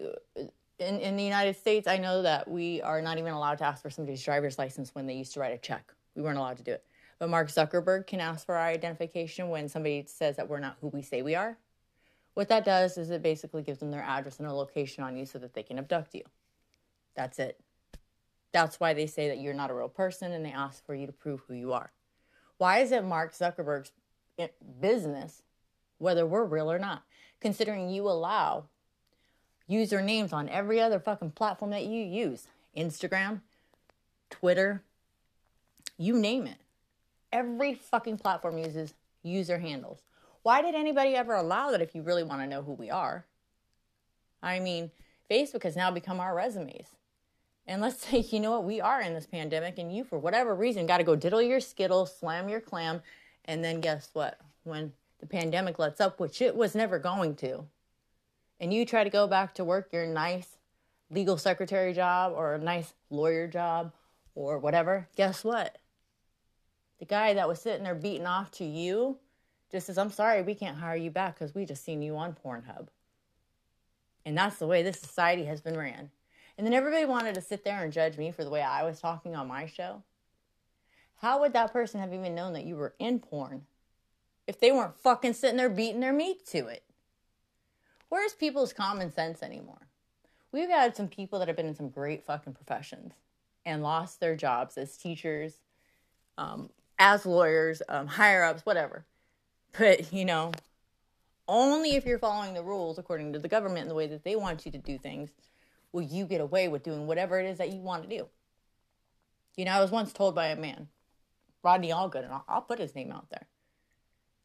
in, 0.80 1.00
in 1.00 1.16
the 1.16 1.24
United 1.24 1.56
States, 1.56 1.88
I 1.88 1.98
know 1.98 2.22
that 2.22 2.48
we 2.48 2.82
are 2.82 3.02
not 3.02 3.18
even 3.18 3.34
allowed 3.34 3.58
to 3.60 3.66
ask 3.66 3.82
for 3.82 3.90
somebody's 3.90 4.24
driver's 4.24 4.58
license 4.58 4.94
when 4.96 5.06
they 5.08 5.14
used 5.14 5.34
to 5.34 5.40
write 5.40 5.54
a 5.54 5.58
check. 5.58 5.94
We 6.16 6.22
weren't 6.22 6.38
allowed 6.38 6.58
to 6.58 6.64
do 6.64 6.72
it. 6.72 6.84
But 7.20 7.30
Mark 7.30 7.50
Zuckerberg 7.50 8.08
can 8.08 8.20
ask 8.20 8.46
for 8.46 8.56
our 8.56 8.68
identification 8.68 9.50
when 9.50 9.70
somebody 9.70 10.04
says 10.08 10.36
that 10.36 10.50
we're 10.50 10.60
not 10.60 10.78
who 10.82 10.88
we 10.88 11.02
say 11.02 11.22
we 11.22 11.36
are. 11.36 11.58
What 12.34 12.50
that 12.50 12.66
does 12.66 12.98
is 12.98 13.10
it 13.10 13.24
basically 13.24 13.64
gives 13.64 13.80
them 13.80 13.92
their 13.92 14.04
address 14.04 14.40
and 14.40 14.48
a 14.48 14.54
location 14.54 15.04
on 15.04 15.16
you 15.16 15.26
so 15.26 15.40
that 15.40 15.54
they 15.54 15.64
can 15.64 15.80
abduct 15.80 16.14
you. 16.14 16.24
That's 17.16 17.40
it. 17.40 17.60
That's 18.52 18.80
why 18.80 18.94
they 18.94 19.08
say 19.08 19.30
that 19.30 19.40
you're 19.40 19.54
not 19.54 19.72
a 19.72 19.74
real 19.74 19.90
person 19.90 20.34
and 20.34 20.46
they 20.46 20.52
ask 20.52 20.86
for 20.86 20.94
you 20.94 21.08
to 21.08 21.14
prove 21.14 21.42
who 21.48 21.54
you 21.54 21.72
are. 21.72 21.92
Why 22.58 22.80
is 22.80 22.92
it 22.92 23.04
Mark 23.04 23.34
Zuckerberg's 23.34 23.92
eh, 24.38 24.48
business, 24.82 25.44
whether 25.98 26.26
we're 26.26 26.46
real 26.46 26.72
or 26.72 26.80
not, 26.80 27.04
considering 27.40 27.90
you 27.90 28.08
allow 28.08 28.66
usernames 29.70 30.34
on 30.34 30.50
every 30.50 30.80
other 30.80 31.00
fucking 31.00 31.32
platform 31.32 31.72
that 31.72 31.86
you 31.86 32.04
use 32.04 32.48
Instagram, 32.78 33.42
Twitter, 34.30 34.84
you 35.98 36.18
name 36.18 36.48
it. 36.48 36.58
Every 37.36 37.74
fucking 37.74 38.20
platform 38.20 38.58
uses 38.58 38.94
user 39.22 39.60
handles. 39.60 40.00
Why 40.44 40.62
did 40.62 40.74
anybody 40.74 41.18
ever 41.18 41.34
allow 41.34 41.70
that 41.72 41.82
if 41.82 41.94
you 41.94 42.02
really 42.02 42.24
want 42.24 42.42
to 42.42 42.48
know 42.48 42.62
who 42.62 42.72
we 42.72 42.90
are? 42.90 43.26
I 44.42 44.62
mean, 44.62 44.90
Facebook 45.30 45.64
has 45.64 45.76
now 45.76 45.92
become 45.92 46.22
our 46.22 46.34
resumes. 46.34 46.88
And 47.68 47.82
let's 47.82 48.08
say, 48.08 48.20
you 48.20 48.40
know 48.40 48.52
what, 48.52 48.64
we 48.64 48.80
are 48.80 49.02
in 49.02 49.14
this 49.14 49.26
pandemic, 49.26 49.78
and 49.78 49.94
you, 49.94 50.06
for 50.06 50.18
whatever 50.18 50.56
reason, 50.56 50.86
got 50.86 51.00
to 51.00 51.04
go 51.04 51.18
diddle 51.18 51.42
your 51.42 51.60
skittle, 51.60 52.06
slam 52.06 52.48
your 52.48 52.62
clam, 52.62 53.02
and 53.44 53.62
then 53.62 53.82
guess 53.82 54.12
what? 54.14 54.40
When 54.64 54.94
the 55.20 55.28
pandemic 55.28 55.78
lets 55.78 56.00
up, 56.00 56.22
which 56.22 56.42
it 56.42 56.56
was 56.56 56.74
never 56.74 57.00
going 57.00 57.36
to, 57.36 57.66
and 58.62 58.74
you 58.74 58.86
try 58.86 59.04
to 59.04 59.10
go 59.10 59.28
back 59.28 59.54
to 59.56 59.66
work 59.66 59.90
your 59.92 60.08
nice 60.08 60.56
legal 61.10 61.38
secretary 61.38 61.92
job 61.92 62.32
or 62.34 62.54
a 62.54 62.60
nice 62.60 62.94
lawyer 63.10 63.46
job 63.46 63.92
or 64.36 64.58
whatever, 64.58 65.10
guess 65.18 65.44
what? 65.44 65.80
The 67.00 67.06
guy 67.06 67.34
that 67.34 67.48
was 67.48 67.62
sitting 67.62 67.84
there 67.84 67.96
beating 67.96 68.26
off 68.26 68.52
to 68.52 68.66
you 68.66 69.18
just 69.72 69.88
says, 69.88 69.98
I'm 69.98 70.12
sorry, 70.12 70.42
we 70.42 70.56
can't 70.56 70.78
hire 70.78 70.96
you 70.96 71.12
back 71.12 71.36
because 71.36 71.54
we 71.54 71.66
just 71.66 71.84
seen 71.84 72.02
you 72.02 72.16
on 72.18 72.36
Pornhub. 72.44 72.88
And 74.26 74.38
that's 74.38 74.58
the 74.58 74.68
way 74.68 74.82
this 74.82 75.00
society 75.00 75.46
has 75.46 75.62
been 75.62 75.78
ran. 75.78 76.10
And 76.58 76.66
then 76.66 76.74
everybody 76.74 77.06
wanted 77.06 77.36
to 77.36 77.42
sit 77.42 77.64
there 77.64 77.84
and 77.84 77.92
judge 77.92 78.18
me 78.18 78.32
for 78.32 78.44
the 78.44 78.50
way 78.50 78.62
I 78.62 78.84
was 78.84 79.00
talking 79.00 79.36
on 79.36 79.48
my 79.48 79.66
show. 79.66 80.04
How 81.18 81.42
would 81.42 81.54
that 81.54 81.74
person 81.74 82.00
have 82.00 82.14
even 82.14 82.36
known 82.36 82.54
that 82.54 82.66
you 82.66 82.76
were 82.76 82.96
in 83.00 83.20
porn 83.20 83.66
if 84.48 84.60
they 84.60 84.72
weren't 84.72 84.98
fucking 84.98 85.34
sitting 85.34 85.58
there 85.58 85.70
beating 85.70 86.00
their 86.00 86.14
meat 86.14 86.46
to 86.48 86.68
it? 86.68 86.84
Where's 88.10 88.34
people's 88.34 88.74
common 88.74 89.12
sense 89.12 89.44
anymore? 89.44 89.88
We've 90.52 90.70
had 90.70 90.96
some 90.96 91.10
people 91.10 91.40
that 91.40 91.48
have 91.48 91.58
been 91.58 91.66
in 91.66 91.76
some 91.76 91.90
great 91.90 92.24
fucking 92.24 92.54
professions 92.54 93.14
and 93.66 93.84
lost 93.84 94.20
their 94.20 94.36
jobs 94.36 94.78
as 94.78 94.96
teachers, 94.96 95.58
um, 96.38 96.70
as 96.98 97.26
lawyers, 97.26 97.82
um, 97.90 98.08
higher 98.08 98.44
ups, 98.44 98.66
whatever. 98.66 99.06
But, 99.78 100.14
you 100.14 100.26
know, 100.26 100.52
only 101.48 101.96
if 101.96 102.06
you're 102.06 102.20
following 102.20 102.54
the 102.54 102.64
rules 102.64 102.98
according 102.98 103.34
to 103.34 103.40
the 103.40 103.48
government 103.48 103.82
and 103.82 103.92
the 103.92 103.96
way 103.96 104.08
that 104.08 104.24
they 104.24 104.36
want 104.36 104.66
you 104.66 104.72
to 104.72 104.78
do 104.78 104.98
things 104.98 105.30
will 105.92 106.02
you 106.02 106.26
get 106.26 106.42
away 106.42 106.68
with 106.68 106.84
doing 106.84 107.08
whatever 107.08 107.40
it 107.40 107.46
is 107.46 107.58
that 107.58 107.72
you 107.72 107.80
want 107.80 108.04
to 108.04 108.10
do. 108.10 108.28
You 109.56 109.66
know, 109.66 109.72
I 109.72 109.82
was 109.82 109.92
once 109.92 110.12
told 110.12 110.36
by 110.36 110.48
a 110.48 110.56
man, 110.56 110.88
Rodney 111.64 111.90
Allgood, 111.90 112.24
and 112.24 112.34
I'll, 112.34 112.46
I'll 112.48 112.62
put 112.62 112.80
his 112.80 112.96
name 112.96 113.12
out 113.12 113.30
there. 113.30 113.48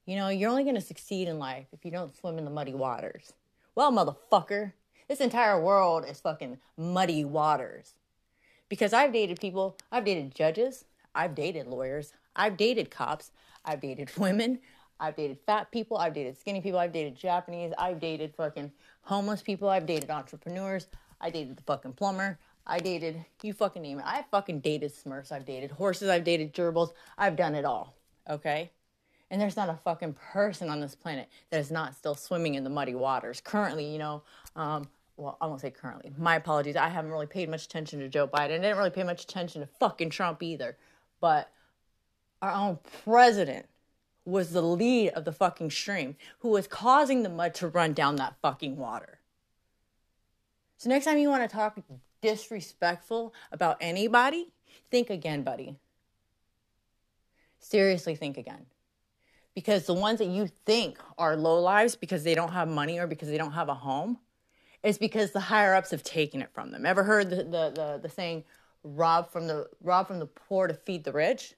You 0.07 0.17
know, 0.17 0.29
you're 0.29 0.51
only 0.51 0.63
going 0.63 0.77
to 0.77 0.81
succeed 0.81 1.29
in 1.29 1.39
life 1.39 1.67
if 1.73 1.85
you 1.85 1.91
don't 1.91 2.17
swim 2.17 2.39
in 2.39 2.45
the 2.45 2.51
muddy 2.51 2.75
waters. 2.75 3.33
Well, 3.75 3.93
motherfucker, 3.93 4.73
this 5.09 5.21
entire 5.21 5.61
world 5.61 6.05
is 6.09 6.21
fucking 6.21 6.59
muddy 6.77 7.25
waters. 7.25 7.95
Because 8.69 8.93
I've 8.93 9.13
dated 9.13 9.41
people, 9.41 9.77
I've 9.91 10.05
dated 10.05 10.35
judges, 10.35 10.85
I've 11.15 11.35
dated 11.35 11.67
lawyers, 11.67 12.13
I've 12.41 12.57
dated 12.57 12.91
cops, 12.91 13.33
I've 13.67 13.83
dated 13.83 14.11
women, 14.17 14.61
I've 14.99 15.15
dated 15.15 15.39
fat 15.45 15.71
people, 15.71 15.99
I've 15.99 16.15
dated 16.15 16.39
skinny 16.39 16.63
people, 16.63 16.79
I've 16.79 16.93
dated 16.93 17.15
Japanese, 17.15 17.73
I've 17.77 18.01
dated 18.01 18.35
fucking 18.35 18.73
homeless 19.03 19.43
people, 19.43 19.69
I've 19.69 19.85
dated 19.85 20.11
entrepreneurs, 20.11 20.89
I 21.21 21.29
dated 21.29 21.59
the 21.59 21.63
fucking 21.63 21.93
plumber, 21.93 22.39
I 22.67 22.79
dated 22.79 23.23
you 23.43 23.53
fucking 23.53 23.83
name 23.83 23.99
it. 23.99 24.07
I 24.07 24.25
fucking 24.31 24.61
dated 24.61 24.93
Smurfs, 24.93 25.33
I've 25.33 25.45
dated 25.45 25.71
horses, 25.71 26.09
I've 26.09 26.25
dated 26.25 26.55
gerbils, 26.55 26.93
I've 27.19 27.37
done 27.37 27.55
it 27.55 27.67
all. 27.67 27.95
Okay? 28.29 28.71
And 29.31 29.41
there's 29.41 29.57
not 29.57 29.69
a 29.69 29.79
fucking 29.85 30.15
person 30.15 30.71
on 30.71 30.81
this 30.81 30.95
planet 30.95 31.29
that 31.51 31.61
is 31.61 31.71
not 31.71 31.95
still 31.95 32.15
swimming 32.15 32.55
in 32.55 32.65
the 32.65 32.71
muddy 32.71 32.95
waters. 32.95 33.41
Currently, 33.43 33.85
you 33.85 33.99
know, 33.99 34.23
um, 34.57 34.89
well, 35.17 35.37
I 35.41 35.47
won't 35.47 35.61
say 35.61 35.71
currently. 35.71 36.13
My 36.17 36.37
apologies. 36.37 36.77
I 36.77 36.89
haven't 36.89 37.11
really 37.11 37.27
paid 37.27 37.51
much 37.51 37.67
attention 37.67 38.01
to 38.01 38.09
Joe 38.09 38.27
Biden. 38.27 38.45
I 38.45 38.59
didn't 38.59 38.79
really 38.79 38.91
pay 38.91 39.05
much 39.05 39.25
attention 39.25 39.61
to 39.61 39.69
fucking 39.79 40.11
Trump 40.11 40.43
either. 40.43 40.77
But 41.21 41.53
our 42.43 42.53
own 42.53 42.79
president 43.05 43.67
was 44.25 44.53
the 44.53 44.63
lead 44.63 45.11
of 45.11 45.25
the 45.25 45.33
fucking 45.33 45.71
stream 45.71 46.17
who 46.41 46.49
was 46.49 46.67
causing 46.67 47.23
the 47.23 47.29
mud 47.29 47.55
to 47.55 47.69
run 47.69 47.93
down 47.93 48.17
that 48.17 48.37
fucking 48.43 48.77
water. 48.77 49.19
So 50.77 50.89
next 50.89 51.05
time 51.05 51.19
you 51.19 51.29
want 51.29 51.49
to 51.49 51.55
talk 51.55 51.79
disrespectful 52.23 53.35
about 53.51 53.77
anybody, 53.81 54.53
think 54.91 55.11
again, 55.11 55.43
buddy. 55.43 55.77
Seriously, 57.59 58.15
think 58.15 58.39
again 58.39 58.67
because 59.55 59.85
the 59.87 59.95
ones 59.95 60.19
that 60.19 60.29
you 60.29 60.49
think 60.65 60.99
are 61.19 61.37
low 61.37 61.61
lives 61.61 61.97
because 61.97 62.25
they 62.25 62.35
don't 62.35 62.53
have 62.53 62.69
money 62.69 62.99
or 62.99 63.07
because 63.07 63.29
they 63.29 63.39
don't 63.39 63.53
have 63.53 63.69
a 63.69 63.75
home 63.75 64.19
is 64.83 64.97
because 64.97 65.33
the 65.33 65.41
higher 65.41 65.75
ups 65.75 65.91
have 65.91 66.03
taken 66.03 66.41
it 66.41 66.51
from 66.53 66.71
them. 66.71 66.87
Ever 66.87 67.03
heard 67.03 67.31
the, 67.31 67.37
the, 67.37 67.73
the, 67.75 68.01
the 68.03 68.09
saying, 68.09 68.45
rob 68.83 69.31
from 69.31 69.47
the 69.47 69.69
rob 69.83 70.07
from 70.07 70.19
the 70.19 70.27
poor 70.27 70.67
to 70.67 70.75
feed 70.75 71.05
the 71.05 71.13
rich? 71.13 71.55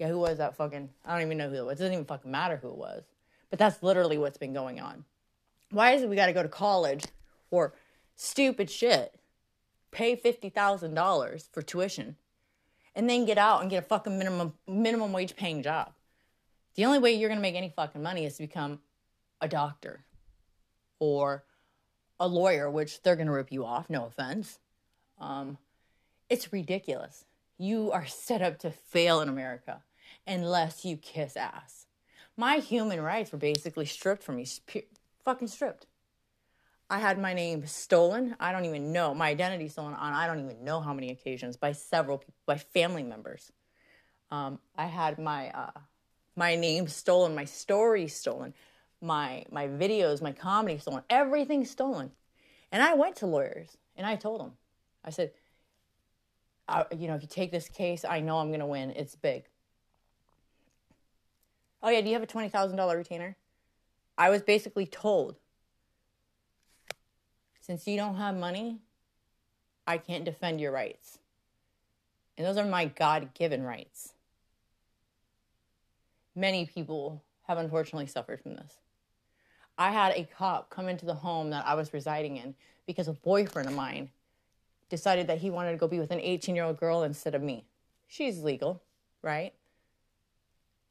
Yeah, 0.00 0.08
who 0.08 0.18
was 0.18 0.38
that 0.38 0.56
fucking 0.56 0.88
I 1.04 1.12
don't 1.12 1.26
even 1.26 1.36
know 1.36 1.50
who 1.50 1.56
it 1.56 1.66
was. 1.66 1.78
It 1.78 1.82
doesn't 1.82 1.92
even 1.92 2.06
fucking 2.06 2.30
matter 2.30 2.56
who 2.56 2.70
it 2.70 2.78
was. 2.78 3.04
But 3.50 3.58
that's 3.58 3.82
literally 3.82 4.16
what's 4.16 4.38
been 4.38 4.54
going 4.54 4.80
on. 4.80 5.04
Why 5.70 5.92
is 5.92 6.02
it 6.02 6.08
we 6.08 6.16
gotta 6.16 6.32
go 6.32 6.42
to 6.42 6.48
college 6.48 7.04
for 7.50 7.74
stupid 8.16 8.70
shit? 8.70 9.14
Pay 9.90 10.16
fifty 10.16 10.48
thousand 10.48 10.94
dollars 10.94 11.50
for 11.52 11.60
tuition 11.60 12.16
and 12.94 13.10
then 13.10 13.26
get 13.26 13.36
out 13.36 13.60
and 13.60 13.68
get 13.70 13.84
a 13.84 13.86
fucking 13.86 14.18
minimum 14.18 14.54
minimum 14.66 15.12
wage 15.12 15.36
paying 15.36 15.62
job. 15.62 15.92
The 16.76 16.86
only 16.86 16.98
way 16.98 17.12
you're 17.12 17.28
to 17.28 17.36
make 17.36 17.54
any 17.54 17.68
fucking 17.68 18.02
money 18.02 18.24
is 18.24 18.36
to 18.36 18.42
become 18.42 18.80
a 19.38 19.48
doctor 19.48 20.06
or 20.98 21.44
a 22.18 22.26
lawyer, 22.26 22.70
which 22.70 23.02
they're 23.02 23.16
to 23.16 23.30
rip 23.30 23.52
you 23.52 23.66
off, 23.66 23.90
no 23.90 24.06
offense. 24.06 24.60
Um, 25.18 25.58
it's 26.30 26.54
ridiculous. 26.54 27.26
You 27.58 27.92
are 27.92 28.06
set 28.06 28.40
up 28.40 28.58
to 28.60 28.70
fail 28.70 29.20
in 29.20 29.28
America 29.28 29.82
unless 30.30 30.84
you 30.84 30.96
kiss 30.96 31.36
ass. 31.36 31.86
My 32.36 32.58
human 32.58 33.00
rights 33.00 33.32
were 33.32 33.38
basically 33.38 33.84
stripped 33.84 34.22
from 34.22 34.36
me, 34.36 34.46
fucking 35.24 35.48
stripped. 35.48 35.86
I 36.88 36.98
had 36.98 37.18
my 37.18 37.34
name 37.34 37.66
stolen. 37.66 38.36
I 38.40 38.52
don't 38.52 38.64
even 38.64 38.92
know 38.92 39.14
my 39.14 39.28
identity 39.28 39.68
stolen 39.68 39.94
on 39.94 40.12
I 40.12 40.26
don't 40.26 40.40
even 40.40 40.64
know 40.64 40.80
how 40.80 40.94
many 40.94 41.10
occasions 41.10 41.56
by 41.56 41.72
several 41.72 42.18
people, 42.18 42.34
by 42.46 42.56
family 42.56 43.02
members. 43.02 43.52
Um, 44.30 44.58
I 44.76 44.86
had 44.86 45.18
my 45.18 45.50
uh, 45.50 45.80
my 46.36 46.56
name 46.56 46.88
stolen, 46.88 47.34
my 47.34 47.44
story 47.44 48.08
stolen, 48.08 48.54
my 49.00 49.44
my 49.50 49.68
videos, 49.68 50.22
my 50.22 50.32
comedy 50.32 50.78
stolen, 50.78 51.02
everything 51.10 51.64
stolen. 51.64 52.10
And 52.72 52.82
I 52.82 52.94
went 52.94 53.16
to 53.16 53.26
lawyers 53.26 53.76
and 53.96 54.06
I 54.06 54.16
told 54.16 54.40
them, 54.40 54.52
I 55.04 55.10
said, 55.10 55.32
I, 56.68 56.86
you 56.96 57.08
know, 57.08 57.14
if 57.14 57.22
you 57.22 57.28
take 57.28 57.50
this 57.50 57.68
case, 57.68 58.04
I 58.04 58.20
know 58.20 58.38
I'm 58.38 58.48
going 58.48 58.60
to 58.60 58.66
win. 58.66 58.90
It's 58.90 59.16
big. 59.16 59.44
Oh 61.82 61.88
yeah, 61.88 62.00
do 62.00 62.08
you 62.08 62.14
have 62.14 62.22
a 62.22 62.26
twenty 62.26 62.48
thousand 62.48 62.76
dollar 62.76 62.96
retainer? 62.96 63.36
I 64.18 64.30
was 64.30 64.42
basically 64.42 64.86
told, 64.86 65.36
since 67.60 67.86
you 67.86 67.96
don't 67.96 68.16
have 68.16 68.36
money, 68.36 68.80
I 69.86 69.98
can't 69.98 70.24
defend 70.24 70.60
your 70.60 70.72
rights. 70.72 71.18
And 72.36 72.46
those 72.46 72.58
are 72.58 72.66
my 72.66 72.86
God 72.86 73.32
given 73.34 73.62
rights 73.62 74.12
many 76.34 76.66
people 76.66 77.22
have 77.46 77.58
unfortunately 77.58 78.06
suffered 78.06 78.40
from 78.40 78.54
this. 78.54 78.78
I 79.78 79.92
had 79.92 80.12
a 80.12 80.28
cop 80.36 80.70
come 80.70 80.88
into 80.88 81.06
the 81.06 81.14
home 81.14 81.50
that 81.50 81.66
I 81.66 81.74
was 81.74 81.92
residing 81.92 82.36
in 82.36 82.54
because 82.86 83.08
a 83.08 83.12
boyfriend 83.12 83.68
of 83.68 83.74
mine 83.74 84.10
decided 84.88 85.26
that 85.28 85.38
he 85.38 85.50
wanted 85.50 85.72
to 85.72 85.76
go 85.76 85.88
be 85.88 85.98
with 85.98 86.10
an 86.10 86.20
18 86.20 86.54
year 86.54 86.64
old 86.64 86.78
girl 86.78 87.02
instead 87.02 87.34
of 87.34 87.42
me. 87.42 87.64
She's 88.08 88.40
legal, 88.40 88.82
right? 89.22 89.52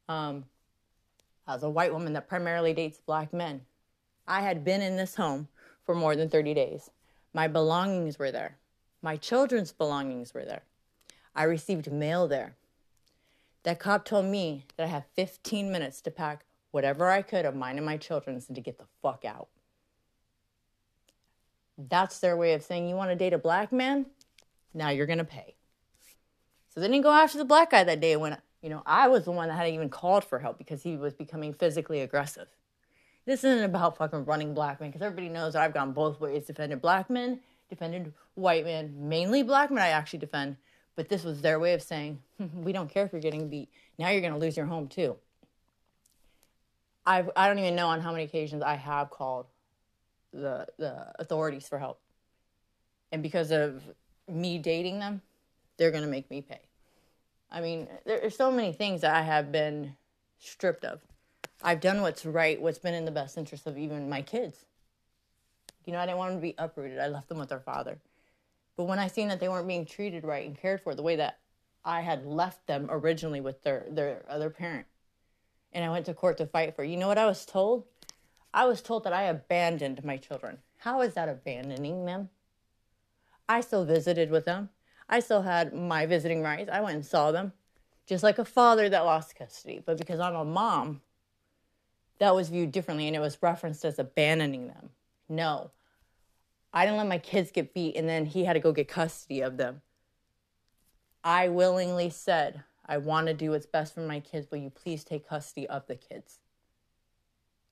Um, 0.08 0.44
Uh, 1.50 1.54
as 1.54 1.62
a 1.62 1.70
white 1.70 1.92
woman 1.92 2.12
that 2.12 2.28
primarily 2.28 2.72
dates 2.72 3.00
black 3.04 3.32
men, 3.32 3.62
I 4.26 4.42
had 4.42 4.64
been 4.64 4.82
in 4.82 4.96
this 4.96 5.16
home 5.16 5.48
for 5.84 5.94
more 5.94 6.14
than 6.14 6.28
30 6.28 6.54
days. 6.54 6.90
My 7.32 7.48
belongings 7.48 8.18
were 8.18 8.30
there, 8.30 8.56
my 9.02 9.16
children's 9.16 9.72
belongings 9.72 10.32
were 10.32 10.44
there. 10.44 10.62
I 11.34 11.44
received 11.44 11.90
mail 11.90 12.28
there. 12.28 12.54
That 13.62 13.78
cop 13.78 14.04
told 14.04 14.26
me 14.26 14.64
that 14.76 14.84
I 14.84 14.88
have 14.88 15.04
15 15.16 15.70
minutes 15.70 16.00
to 16.02 16.10
pack 16.10 16.44
whatever 16.70 17.08
I 17.08 17.22
could 17.22 17.44
of 17.44 17.56
mine 17.56 17.76
and 17.76 17.86
my 17.86 17.96
children's 17.96 18.48
and 18.48 18.54
to 18.56 18.62
get 18.62 18.78
the 18.78 18.86
fuck 19.02 19.24
out. 19.24 19.48
That's 21.76 22.20
their 22.20 22.36
way 22.36 22.54
of 22.54 22.62
saying, 22.62 22.88
you 22.88 22.94
want 22.94 23.10
to 23.10 23.16
date 23.16 23.32
a 23.32 23.38
black 23.38 23.72
man? 23.72 24.06
Now 24.72 24.90
you're 24.90 25.06
going 25.06 25.18
to 25.18 25.24
pay. 25.24 25.54
So 26.68 26.80
they 26.80 26.88
didn't 26.88 27.02
go 27.02 27.12
after 27.12 27.38
the 27.38 27.44
black 27.44 27.70
guy 27.70 27.84
that 27.84 28.00
day 28.00 28.16
when, 28.16 28.36
you 28.62 28.68
know, 28.68 28.82
I 28.84 29.08
was 29.08 29.24
the 29.24 29.32
one 29.32 29.48
that 29.48 29.56
had 29.56 29.68
even 29.68 29.88
called 29.88 30.24
for 30.24 30.38
help 30.38 30.58
because 30.58 30.82
he 30.82 30.96
was 30.96 31.14
becoming 31.14 31.52
physically 31.52 32.00
aggressive. 32.00 32.48
This 33.26 33.44
isn't 33.44 33.64
about 33.64 33.96
fucking 33.96 34.24
running 34.24 34.54
black 34.54 34.80
men 34.80 34.90
because 34.90 35.02
everybody 35.02 35.28
knows 35.28 35.52
that 35.52 35.62
I've 35.62 35.74
gone 35.74 35.92
both 35.92 36.20
ways, 36.20 36.46
defended 36.46 36.80
black 36.82 37.08
men, 37.08 37.40
defended 37.68 38.12
white 38.34 38.64
men, 38.64 38.94
mainly 38.98 39.42
black 39.42 39.70
men 39.70 39.82
I 39.82 39.88
actually 39.88 40.18
defend. 40.18 40.56
But 40.96 41.08
this 41.08 41.24
was 41.24 41.40
their 41.40 41.58
way 41.58 41.72
of 41.74 41.82
saying, 41.82 42.20
hmm, 42.36 42.62
we 42.62 42.72
don't 42.72 42.90
care 42.90 43.04
if 43.04 43.12
you're 43.12 43.20
getting 43.20 43.48
beat. 43.48 43.70
Now 43.98 44.10
you're 44.10 44.20
going 44.20 44.32
to 44.32 44.38
lose 44.38 44.56
your 44.56 44.66
home 44.66 44.88
too. 44.88 45.16
I've, 47.06 47.30
I 47.36 47.48
don't 47.48 47.58
even 47.58 47.76
know 47.76 47.88
on 47.88 48.00
how 48.00 48.12
many 48.12 48.24
occasions 48.24 48.62
I 48.62 48.74
have 48.74 49.10
called 49.10 49.46
the, 50.32 50.66
the 50.78 51.12
authorities 51.18 51.68
for 51.68 51.78
help. 51.78 52.00
And 53.12 53.22
because 53.22 53.50
of 53.50 53.82
me 54.28 54.58
dating 54.58 54.98
them, 54.98 55.22
they're 55.76 55.90
going 55.90 56.04
to 56.04 56.10
make 56.10 56.30
me 56.30 56.42
pay. 56.42 56.60
I 57.50 57.60
mean, 57.60 57.88
there 58.06 58.24
are 58.24 58.30
so 58.30 58.50
many 58.50 58.72
things 58.72 59.00
that 59.00 59.14
I 59.14 59.22
have 59.22 59.50
been 59.50 59.96
stripped 60.38 60.84
of. 60.84 61.00
I've 61.62 61.80
done 61.80 62.00
what's 62.00 62.24
right, 62.24 62.60
what's 62.60 62.78
been 62.78 62.94
in 62.94 63.04
the 63.04 63.10
best 63.10 63.36
interest 63.36 63.66
of 63.66 63.76
even 63.76 64.08
my 64.08 64.22
kids. 64.22 64.64
You 65.84 65.92
know, 65.92 65.98
I 65.98 66.06
didn't 66.06 66.18
want 66.18 66.30
them 66.32 66.40
to 66.40 66.42
be 66.42 66.54
uprooted. 66.58 66.98
I 66.98 67.08
left 67.08 67.28
them 67.28 67.38
with 67.38 67.48
their 67.48 67.60
father. 67.60 67.98
But 68.76 68.84
when 68.84 68.98
I 68.98 69.08
seen 69.08 69.28
that 69.28 69.40
they 69.40 69.48
weren't 69.48 69.68
being 69.68 69.84
treated 69.84 70.24
right 70.24 70.46
and 70.46 70.56
cared 70.56 70.80
for 70.80 70.94
the 70.94 71.02
way 71.02 71.16
that 71.16 71.38
I 71.84 72.00
had 72.02 72.24
left 72.24 72.66
them 72.66 72.86
originally 72.88 73.40
with 73.40 73.62
their, 73.62 73.86
their 73.90 74.24
other 74.28 74.48
parent, 74.48 74.86
and 75.72 75.84
I 75.84 75.90
went 75.90 76.06
to 76.06 76.14
court 76.14 76.38
to 76.38 76.46
fight 76.46 76.76
for, 76.76 76.84
you 76.84 76.96
know 76.96 77.08
what 77.08 77.18
I 77.18 77.26
was 77.26 77.44
told? 77.44 77.84
I 78.54 78.66
was 78.66 78.82
told 78.82 79.04
that 79.04 79.12
I 79.12 79.24
abandoned 79.24 80.04
my 80.04 80.16
children. 80.16 80.58
How 80.78 81.02
is 81.02 81.14
that 81.14 81.28
abandoning 81.28 82.06
them? 82.06 82.30
I 83.48 83.60
still 83.60 83.84
visited 83.84 84.30
with 84.30 84.44
them. 84.44 84.70
I 85.10 85.18
still 85.18 85.42
had 85.42 85.74
my 85.74 86.06
visiting 86.06 86.40
rights. 86.40 86.70
I 86.72 86.80
went 86.80 86.94
and 86.94 87.04
saw 87.04 87.32
them, 87.32 87.52
just 88.06 88.22
like 88.22 88.38
a 88.38 88.44
father 88.44 88.88
that 88.88 89.04
lost 89.04 89.34
custody. 89.34 89.82
But 89.84 89.98
because 89.98 90.20
I'm 90.20 90.36
a 90.36 90.44
mom, 90.44 91.02
that 92.20 92.34
was 92.34 92.48
viewed 92.48 92.70
differently 92.70 93.08
and 93.08 93.16
it 93.16 93.20
was 93.20 93.42
referenced 93.42 93.84
as 93.84 93.98
abandoning 93.98 94.68
them. 94.68 94.90
No, 95.28 95.72
I 96.72 96.84
didn't 96.84 96.98
let 96.98 97.08
my 97.08 97.18
kids 97.18 97.50
get 97.50 97.74
beat 97.74 97.96
and 97.96 98.08
then 98.08 98.24
he 98.24 98.44
had 98.44 98.52
to 98.52 98.60
go 98.60 98.72
get 98.72 98.86
custody 98.86 99.40
of 99.40 99.56
them. 99.56 99.82
I 101.24 101.48
willingly 101.48 102.08
said, 102.08 102.62
I 102.86 102.98
want 102.98 103.26
to 103.26 103.34
do 103.34 103.50
what's 103.50 103.66
best 103.66 103.94
for 103.94 104.00
my 104.00 104.20
kids. 104.20 104.48
Will 104.50 104.58
you 104.58 104.70
please 104.70 105.02
take 105.02 105.28
custody 105.28 105.68
of 105.68 105.86
the 105.88 105.96
kids? 105.96 106.38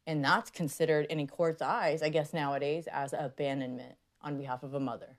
And 0.09 0.25
that's 0.25 0.51
considered 0.51 1.07
in 1.07 1.21
a 1.21 1.27
court's 1.27 1.63
eyes, 1.63 2.03
I 2.03 2.09
guess 2.09 2.33
nowadays, 2.33 2.89
as 2.91 3.13
abandonment 3.13 3.95
on 4.23 4.39
behalf 4.39 4.63
of 4.65 4.75
a 4.75 4.81
mother. 4.81 5.17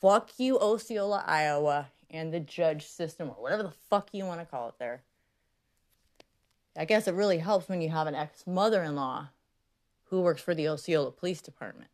Fuck 0.00 0.30
you, 0.38 0.58
Osceola, 0.58 1.22
Iowa, 1.26 1.88
and 2.10 2.32
the 2.32 2.40
judge 2.40 2.86
system, 2.86 3.28
or 3.28 3.42
whatever 3.42 3.62
the 3.62 3.74
fuck 3.88 4.08
you 4.12 4.24
want 4.24 4.40
to 4.40 4.46
call 4.46 4.68
it 4.68 4.74
there. 4.78 5.02
I 6.76 6.84
guess 6.84 7.06
it 7.06 7.14
really 7.14 7.38
helps 7.38 7.68
when 7.68 7.82
you 7.82 7.90
have 7.90 8.06
an 8.06 8.14
ex 8.14 8.46
mother 8.46 8.82
in 8.82 8.94
law 8.94 9.28
who 10.04 10.20
works 10.20 10.42
for 10.42 10.54
the 10.54 10.68
Osceola 10.68 11.10
Police 11.10 11.42
Department. 11.42 11.90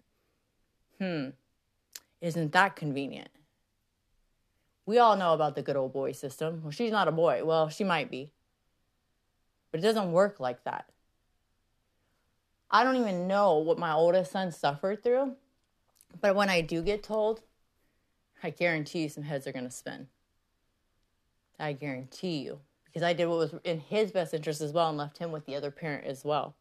Hmm, 1.00 1.30
isn't 2.20 2.52
that 2.52 2.76
convenient? 2.76 3.28
We 4.86 4.98
all 4.98 5.16
know 5.16 5.34
about 5.34 5.56
the 5.56 5.62
good 5.62 5.76
old 5.76 5.92
boy 5.92 6.12
system. 6.12 6.62
Well, 6.62 6.70
she's 6.70 6.92
not 6.92 7.08
a 7.08 7.12
boy. 7.12 7.44
Well, 7.44 7.68
she 7.68 7.84
might 7.84 8.10
be. 8.10 8.30
But 9.70 9.80
it 9.80 9.82
doesn't 9.82 10.12
work 10.12 10.38
like 10.38 10.62
that. 10.64 10.86
I 12.70 12.84
don't 12.84 12.96
even 12.96 13.26
know 13.26 13.58
what 13.58 13.78
my 13.78 13.92
oldest 13.92 14.32
son 14.32 14.52
suffered 14.52 15.02
through. 15.02 15.34
But 16.20 16.36
when 16.36 16.48
I 16.48 16.60
do 16.60 16.82
get 16.82 17.02
told, 17.02 17.42
I 18.46 18.50
guarantee 18.50 19.02
you 19.02 19.08
some 19.08 19.24
heads 19.24 19.48
are 19.48 19.52
going 19.52 19.64
to 19.64 19.72
spin. 19.72 20.06
I 21.58 21.72
guarantee 21.72 22.44
you 22.44 22.60
because 22.84 23.02
I 23.02 23.12
did 23.12 23.26
what 23.26 23.38
was 23.38 23.54
in 23.64 23.80
his 23.80 24.12
best 24.12 24.32
interest 24.32 24.60
as 24.60 24.72
well 24.72 24.88
and 24.88 24.96
left 24.96 25.18
him 25.18 25.32
with 25.32 25.46
the 25.46 25.56
other 25.56 25.72
parent 25.72 26.06
as 26.06 26.24
well. 26.24 26.54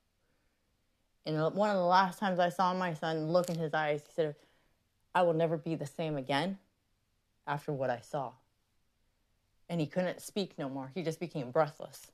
And 1.27 1.39
one 1.53 1.69
of 1.69 1.75
the 1.75 1.83
last 1.83 2.17
times 2.17 2.39
I 2.39 2.49
saw 2.49 2.73
my 2.73 2.95
son 2.95 3.27
look 3.27 3.51
in 3.51 3.59
his 3.59 3.75
eyes, 3.75 4.01
he 4.01 4.11
said, 4.11 4.35
I 5.13 5.21
will 5.21 5.35
never 5.35 5.57
be 5.57 5.75
the 5.75 5.85
same 5.85 6.17
again 6.17 6.57
after 7.45 7.71
what 7.71 7.91
I 7.91 7.99
saw. 7.99 8.31
And 9.69 9.79
he 9.79 9.85
couldn't 9.85 10.21
speak 10.21 10.57
no 10.57 10.67
more. 10.67 10.89
He 10.95 11.03
just 11.03 11.19
became 11.19 11.51
breathless. 11.51 12.07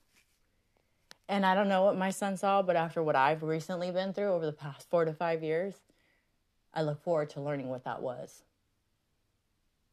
And 1.30 1.46
I 1.46 1.56
don't 1.56 1.70
know 1.70 1.86
what 1.86 1.98
my 1.98 2.10
son 2.10 2.36
saw, 2.36 2.62
but 2.62 2.76
after 2.76 3.02
what 3.02 3.16
I've 3.16 3.42
recently 3.42 3.90
been 3.90 4.12
through 4.12 4.34
over 4.34 4.46
the 4.46 4.52
past 4.52 4.90
four 4.90 5.06
to 5.06 5.14
five 5.14 5.42
years, 5.44 5.76
I 6.74 6.82
look 6.82 7.02
forward 7.02 7.30
to 7.30 7.42
learning 7.42 7.70
what 7.70 7.86
that 7.86 8.02
was. 8.02 8.44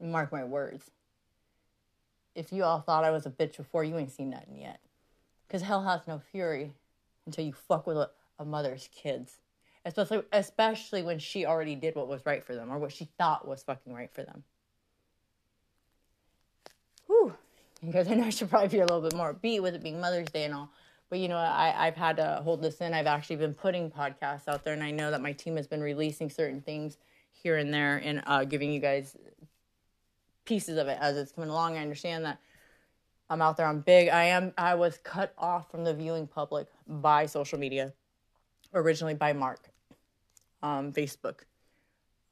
Mark 0.00 0.32
my 0.32 0.44
words 0.44 0.90
if 2.38 2.52
you 2.52 2.62
all 2.62 2.80
thought 2.80 3.02
I 3.02 3.10
was 3.10 3.26
a 3.26 3.30
bitch 3.30 3.56
before, 3.56 3.82
you 3.82 3.98
ain't 3.98 4.12
seen 4.12 4.30
nothing 4.30 4.60
yet. 4.60 4.78
Because 5.46 5.60
hell 5.60 5.82
has 5.82 6.02
no 6.06 6.20
fury 6.20 6.72
until 7.26 7.44
you 7.44 7.52
fuck 7.52 7.86
with 7.86 7.96
a, 7.96 8.10
a 8.38 8.44
mother's 8.44 8.88
kids. 8.94 9.38
Especially, 9.84 10.22
especially 10.32 11.02
when 11.02 11.18
she 11.18 11.46
already 11.46 11.74
did 11.74 11.96
what 11.96 12.06
was 12.06 12.24
right 12.24 12.44
for 12.44 12.54
them 12.54 12.70
or 12.70 12.78
what 12.78 12.92
she 12.92 13.08
thought 13.18 13.48
was 13.48 13.64
fucking 13.64 13.92
right 13.92 14.12
for 14.12 14.22
them. 14.22 14.44
Whew. 17.06 17.34
Because 17.84 18.06
I 18.06 18.14
know 18.14 18.24
I 18.24 18.30
should 18.30 18.50
probably 18.50 18.68
be 18.68 18.78
a 18.78 18.86
little 18.86 19.00
bit 19.00 19.16
more 19.16 19.32
beat 19.32 19.60
with 19.60 19.74
it 19.74 19.82
being 19.82 20.00
Mother's 20.00 20.28
Day 20.28 20.44
and 20.44 20.54
all. 20.54 20.70
But 21.10 21.18
you 21.18 21.26
know, 21.26 21.38
I, 21.38 21.86
I've 21.86 21.96
had 21.96 22.18
to 22.18 22.40
hold 22.44 22.62
this 22.62 22.80
in. 22.80 22.94
I've 22.94 23.06
actually 23.06 23.36
been 23.36 23.54
putting 23.54 23.90
podcasts 23.90 24.46
out 24.46 24.62
there, 24.62 24.74
and 24.74 24.82
I 24.82 24.90
know 24.90 25.10
that 25.10 25.22
my 25.22 25.32
team 25.32 25.56
has 25.56 25.66
been 25.66 25.80
releasing 25.80 26.28
certain 26.28 26.60
things 26.60 26.98
here 27.32 27.56
and 27.56 27.72
there 27.72 27.96
and 28.04 28.22
uh, 28.26 28.44
giving 28.44 28.70
you 28.70 28.78
guys 28.78 29.16
pieces 30.48 30.78
of 30.78 30.88
it 30.88 30.98
as 31.00 31.16
it's 31.16 31.30
coming 31.30 31.50
along. 31.50 31.76
I 31.76 31.82
understand 31.82 32.24
that 32.24 32.40
I'm 33.30 33.42
out 33.42 33.58
there. 33.58 33.66
I'm 33.66 33.80
big. 33.80 34.08
I 34.08 34.24
am. 34.24 34.52
I 34.56 34.74
was 34.74 34.98
cut 35.04 35.34
off 35.36 35.70
from 35.70 35.84
the 35.84 35.92
viewing 35.92 36.26
public 36.26 36.66
by 36.86 37.26
social 37.26 37.58
media, 37.58 37.92
originally 38.72 39.14
by 39.14 39.34
Mark, 39.34 39.68
um, 40.62 40.92
Facebook. 40.92 41.40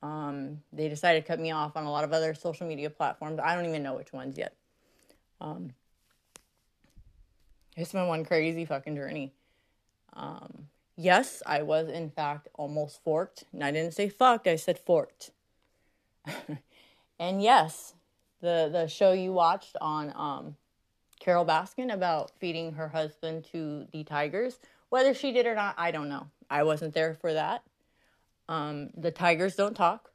Um, 0.02 0.62
they 0.72 0.88
decided 0.88 1.22
to 1.22 1.28
cut 1.28 1.38
me 1.38 1.50
off 1.50 1.76
on 1.76 1.84
a 1.84 1.90
lot 1.90 2.04
of 2.04 2.12
other 2.12 2.32
social 2.32 2.66
media 2.66 2.88
platforms. 2.88 3.38
I 3.42 3.54
don't 3.54 3.66
even 3.66 3.82
know 3.82 3.94
which 3.94 4.12
ones 4.12 4.38
yet. 4.38 4.54
Um, 5.40 5.72
it's 7.76 7.92
been 7.92 8.06
one 8.06 8.24
crazy 8.24 8.64
fucking 8.64 8.96
journey. 8.96 9.34
Um, 10.14 10.68
yes, 10.96 11.42
I 11.44 11.60
was 11.62 11.88
in 11.88 12.10
fact 12.10 12.48
almost 12.54 13.02
forked, 13.04 13.44
and 13.52 13.62
I 13.62 13.70
didn't 13.70 13.92
say 13.92 14.08
fucked. 14.08 14.46
I 14.46 14.56
said 14.56 14.78
forked. 14.78 15.32
and 17.18 17.42
yes, 17.42 17.92
the 18.40 18.68
the 18.72 18.86
show 18.86 19.12
you 19.12 19.32
watched 19.32 19.76
on 19.80 20.12
um, 20.16 20.56
Carole 21.20 21.46
Baskin 21.46 21.92
about 21.92 22.32
feeding 22.38 22.72
her 22.72 22.88
husband 22.88 23.44
to 23.52 23.86
the 23.92 24.04
tigers. 24.04 24.58
Whether 24.88 25.14
she 25.14 25.32
did 25.32 25.46
or 25.46 25.54
not, 25.54 25.74
I 25.78 25.90
don't 25.90 26.08
know. 26.08 26.28
I 26.48 26.62
wasn't 26.62 26.94
there 26.94 27.14
for 27.14 27.32
that. 27.32 27.62
Um, 28.48 28.90
the 28.96 29.10
tigers 29.10 29.56
don't 29.56 29.74
talk. 29.74 30.10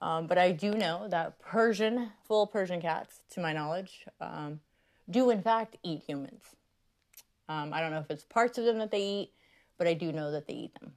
Um, 0.00 0.26
but 0.26 0.36
I 0.36 0.50
do 0.50 0.72
know 0.72 1.06
that 1.08 1.38
Persian, 1.38 2.10
full 2.26 2.48
Persian 2.48 2.80
cats, 2.80 3.20
to 3.30 3.40
my 3.40 3.52
knowledge, 3.52 4.04
um, 4.20 4.58
do 5.08 5.30
in 5.30 5.40
fact 5.42 5.76
eat 5.84 6.02
humans. 6.04 6.42
Um, 7.48 7.72
I 7.72 7.80
don't 7.80 7.92
know 7.92 8.00
if 8.00 8.10
it's 8.10 8.24
parts 8.24 8.58
of 8.58 8.64
them 8.64 8.78
that 8.78 8.90
they 8.90 9.02
eat, 9.02 9.32
but 9.78 9.86
I 9.86 9.94
do 9.94 10.10
know 10.10 10.32
that 10.32 10.48
they 10.48 10.54
eat 10.54 10.74
them. 10.80 10.92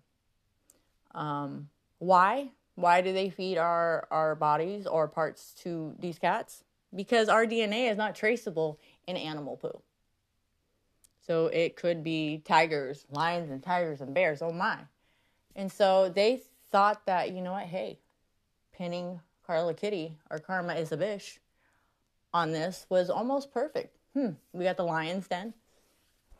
Um, 1.13 1.69
why? 1.99 2.49
Why 2.75 3.01
do 3.01 3.13
they 3.13 3.29
feed 3.29 3.57
our, 3.57 4.07
our 4.11 4.35
bodies 4.35 4.85
or 4.85 5.07
parts 5.07 5.53
to 5.63 5.95
these 5.97 6.19
cats? 6.19 6.63
Because 6.93 7.29
our 7.29 7.45
DNA 7.45 7.89
is 7.89 7.97
not 7.97 8.15
traceable 8.15 8.79
in 9.07 9.17
animal 9.17 9.57
poo. 9.57 9.81
So 11.25 11.47
it 11.47 11.75
could 11.75 12.03
be 12.03 12.41
tigers, 12.45 13.05
lions, 13.09 13.49
and 13.49 13.63
tigers 13.63 14.01
and 14.01 14.13
bears. 14.13 14.41
Oh 14.41 14.51
my. 14.51 14.77
And 15.55 15.71
so 15.71 16.09
they 16.09 16.41
thought 16.71 17.05
that, 17.05 17.31
you 17.31 17.41
know 17.41 17.53
what, 17.53 17.65
hey, 17.65 17.99
pinning 18.73 19.21
Karla 19.45 19.73
Kitty 19.73 20.17
or 20.29 20.39
Karma 20.39 20.73
is 20.73 20.91
a 20.91 20.97
bitch 20.97 21.39
on 22.33 22.51
this 22.51 22.85
was 22.89 23.09
almost 23.09 23.51
perfect. 23.53 23.95
Hmm, 24.13 24.31
we 24.53 24.65
got 24.65 24.77
the 24.77 24.83
lion's 24.83 25.27
den. 25.27 25.53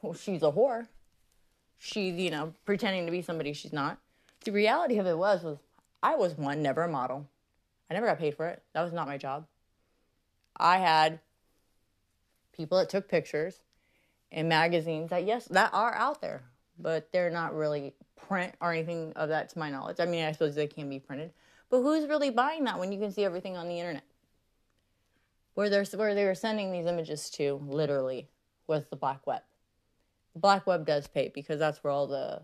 Well, 0.02 0.14
she's 0.14 0.44
a 0.44 0.52
whore. 0.52 0.88
She's, 1.78 2.16
you 2.16 2.32
know, 2.32 2.54
pretending 2.66 3.06
to 3.06 3.12
be 3.12 3.22
somebody 3.22 3.54
she's 3.54 3.74
not. 3.74 3.98
The 4.44 4.52
reality 4.52 4.98
of 4.98 5.08
it 5.08 5.18
was 5.18 5.44
was 5.44 5.58
I 6.06 6.14
was 6.18 6.38
one, 6.38 6.62
never 6.62 6.84
a 6.84 6.88
model. 6.88 7.28
I 7.90 7.96
never 7.96 8.06
got 8.06 8.20
paid 8.20 8.36
for 8.36 8.48
it. 8.48 8.62
That 8.74 8.84
was 8.84 8.94
not 8.94 9.08
my 9.08 9.18
job. 9.18 9.48
I 10.56 10.78
had 10.78 11.20
people 12.54 12.78
that 12.78 12.90
took 12.90 13.10
pictures 13.10 13.60
in 14.32 14.48
magazines 14.48 15.10
that, 15.10 15.26
yes, 15.26 15.46
that 15.46 15.72
are 15.74 15.96
out 15.96 16.22
there, 16.22 16.44
but 16.78 17.12
they're 17.12 17.32
not 17.32 17.56
really 17.56 17.96
print 18.16 18.54
or 18.62 18.72
anything 18.72 19.14
of 19.16 19.30
that 19.30 19.50
to 19.50 19.58
my 19.58 19.72
knowledge. 19.72 20.00
I 20.00 20.06
mean, 20.06 20.24
I 20.26 20.32
suppose 20.32 20.54
they 20.54 20.68
can 20.68 20.88
be 20.88 21.00
printed, 21.00 21.34
but 21.72 21.82
who's 21.82 22.08
really 22.08 22.30
buying 22.30 22.66
that 22.66 22.78
when 22.78 22.92
you 22.92 23.00
can 23.00 23.12
see 23.12 23.26
everything 23.26 23.58
on 23.58 23.68
the 23.68 23.80
internet? 23.80 24.04
Where 25.56 25.72
they're 25.72 25.86
where 25.86 26.14
they 26.14 26.26
were 26.26 26.36
sending 26.36 26.72
these 26.72 26.86
images 26.86 27.32
to, 27.32 27.60
literally, 27.66 28.30
was 28.68 28.86
the 28.92 28.96
black 28.96 29.26
web. 29.26 29.42
The 30.34 30.40
black 30.40 30.68
web 30.68 30.86
does 30.86 31.08
pay 31.08 31.32
because 31.34 31.58
that's 31.58 31.84
where 31.84 31.92
all 31.92 32.06
the 32.06 32.44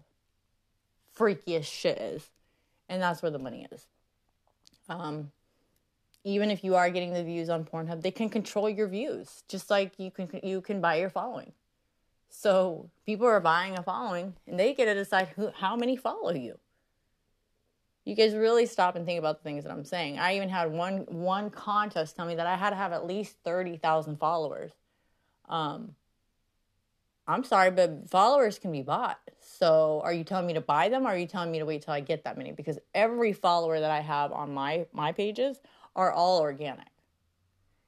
freakiest 1.15 1.65
shit 1.65 1.99
is 1.99 2.31
And 2.91 3.01
that's 3.01 3.21
where 3.21 3.31
the 3.31 3.39
money 3.39 3.65
is. 3.71 3.87
Um, 4.89 5.31
even 6.25 6.51
if 6.51 6.61
you 6.61 6.75
are 6.75 6.89
getting 6.89 7.13
the 7.13 7.23
views 7.23 7.49
on 7.49 7.63
Pornhub, 7.63 8.01
they 8.01 8.11
can 8.11 8.29
control 8.29 8.69
your 8.69 8.87
views, 8.87 9.43
just 9.47 9.69
like 9.69 9.93
you 9.97 10.11
can 10.11 10.29
you 10.43 10.59
can 10.59 10.81
buy 10.81 10.95
your 10.95 11.09
following. 11.09 11.53
So 12.29 12.89
people 13.05 13.25
are 13.25 13.39
buying 13.39 13.77
a 13.77 13.83
following, 13.83 14.35
and 14.45 14.59
they 14.59 14.73
get 14.73 14.85
to 14.85 14.93
decide 14.93 15.29
who 15.35 15.51
how 15.55 15.77
many 15.77 15.95
follow 15.95 16.33
you. 16.33 16.59
You 18.03 18.15
guys 18.15 18.35
really 18.35 18.65
stop 18.65 18.97
and 18.97 19.05
think 19.05 19.19
about 19.19 19.37
the 19.37 19.43
things 19.43 19.63
that 19.63 19.71
I'm 19.71 19.85
saying. 19.85 20.19
I 20.19 20.35
even 20.35 20.49
had 20.49 20.71
one 20.71 21.05
one 21.07 21.49
contest 21.49 22.17
tell 22.17 22.25
me 22.25 22.35
that 22.35 22.47
I 22.47 22.57
had 22.57 22.71
to 22.71 22.75
have 22.75 22.91
at 22.91 23.07
least 23.07 23.37
thirty 23.45 23.77
thousand 23.77 24.17
followers. 24.17 24.71
Um, 25.47 25.95
I'm 27.31 27.43
sorry, 27.43 27.71
but 27.71 28.09
followers 28.09 28.59
can 28.59 28.71
be 28.71 28.81
bought. 28.81 29.19
So 29.39 30.01
are 30.03 30.13
you 30.13 30.23
telling 30.23 30.47
me 30.47 30.53
to 30.53 30.61
buy 30.61 30.89
them 30.89 31.05
are 31.05 31.17
you 31.17 31.27
telling 31.27 31.51
me 31.51 31.59
to 31.59 31.65
wait 31.65 31.83
till 31.83 31.93
I 31.93 31.99
get 31.99 32.23
that 32.23 32.37
many? 32.37 32.51
Because 32.51 32.79
every 32.93 33.33
follower 33.33 33.79
that 33.79 33.91
I 33.91 34.01
have 34.01 34.31
on 34.31 34.53
my 34.53 34.85
my 34.93 35.11
pages 35.11 35.59
are 35.95 36.11
all 36.11 36.41
organic 36.41 36.87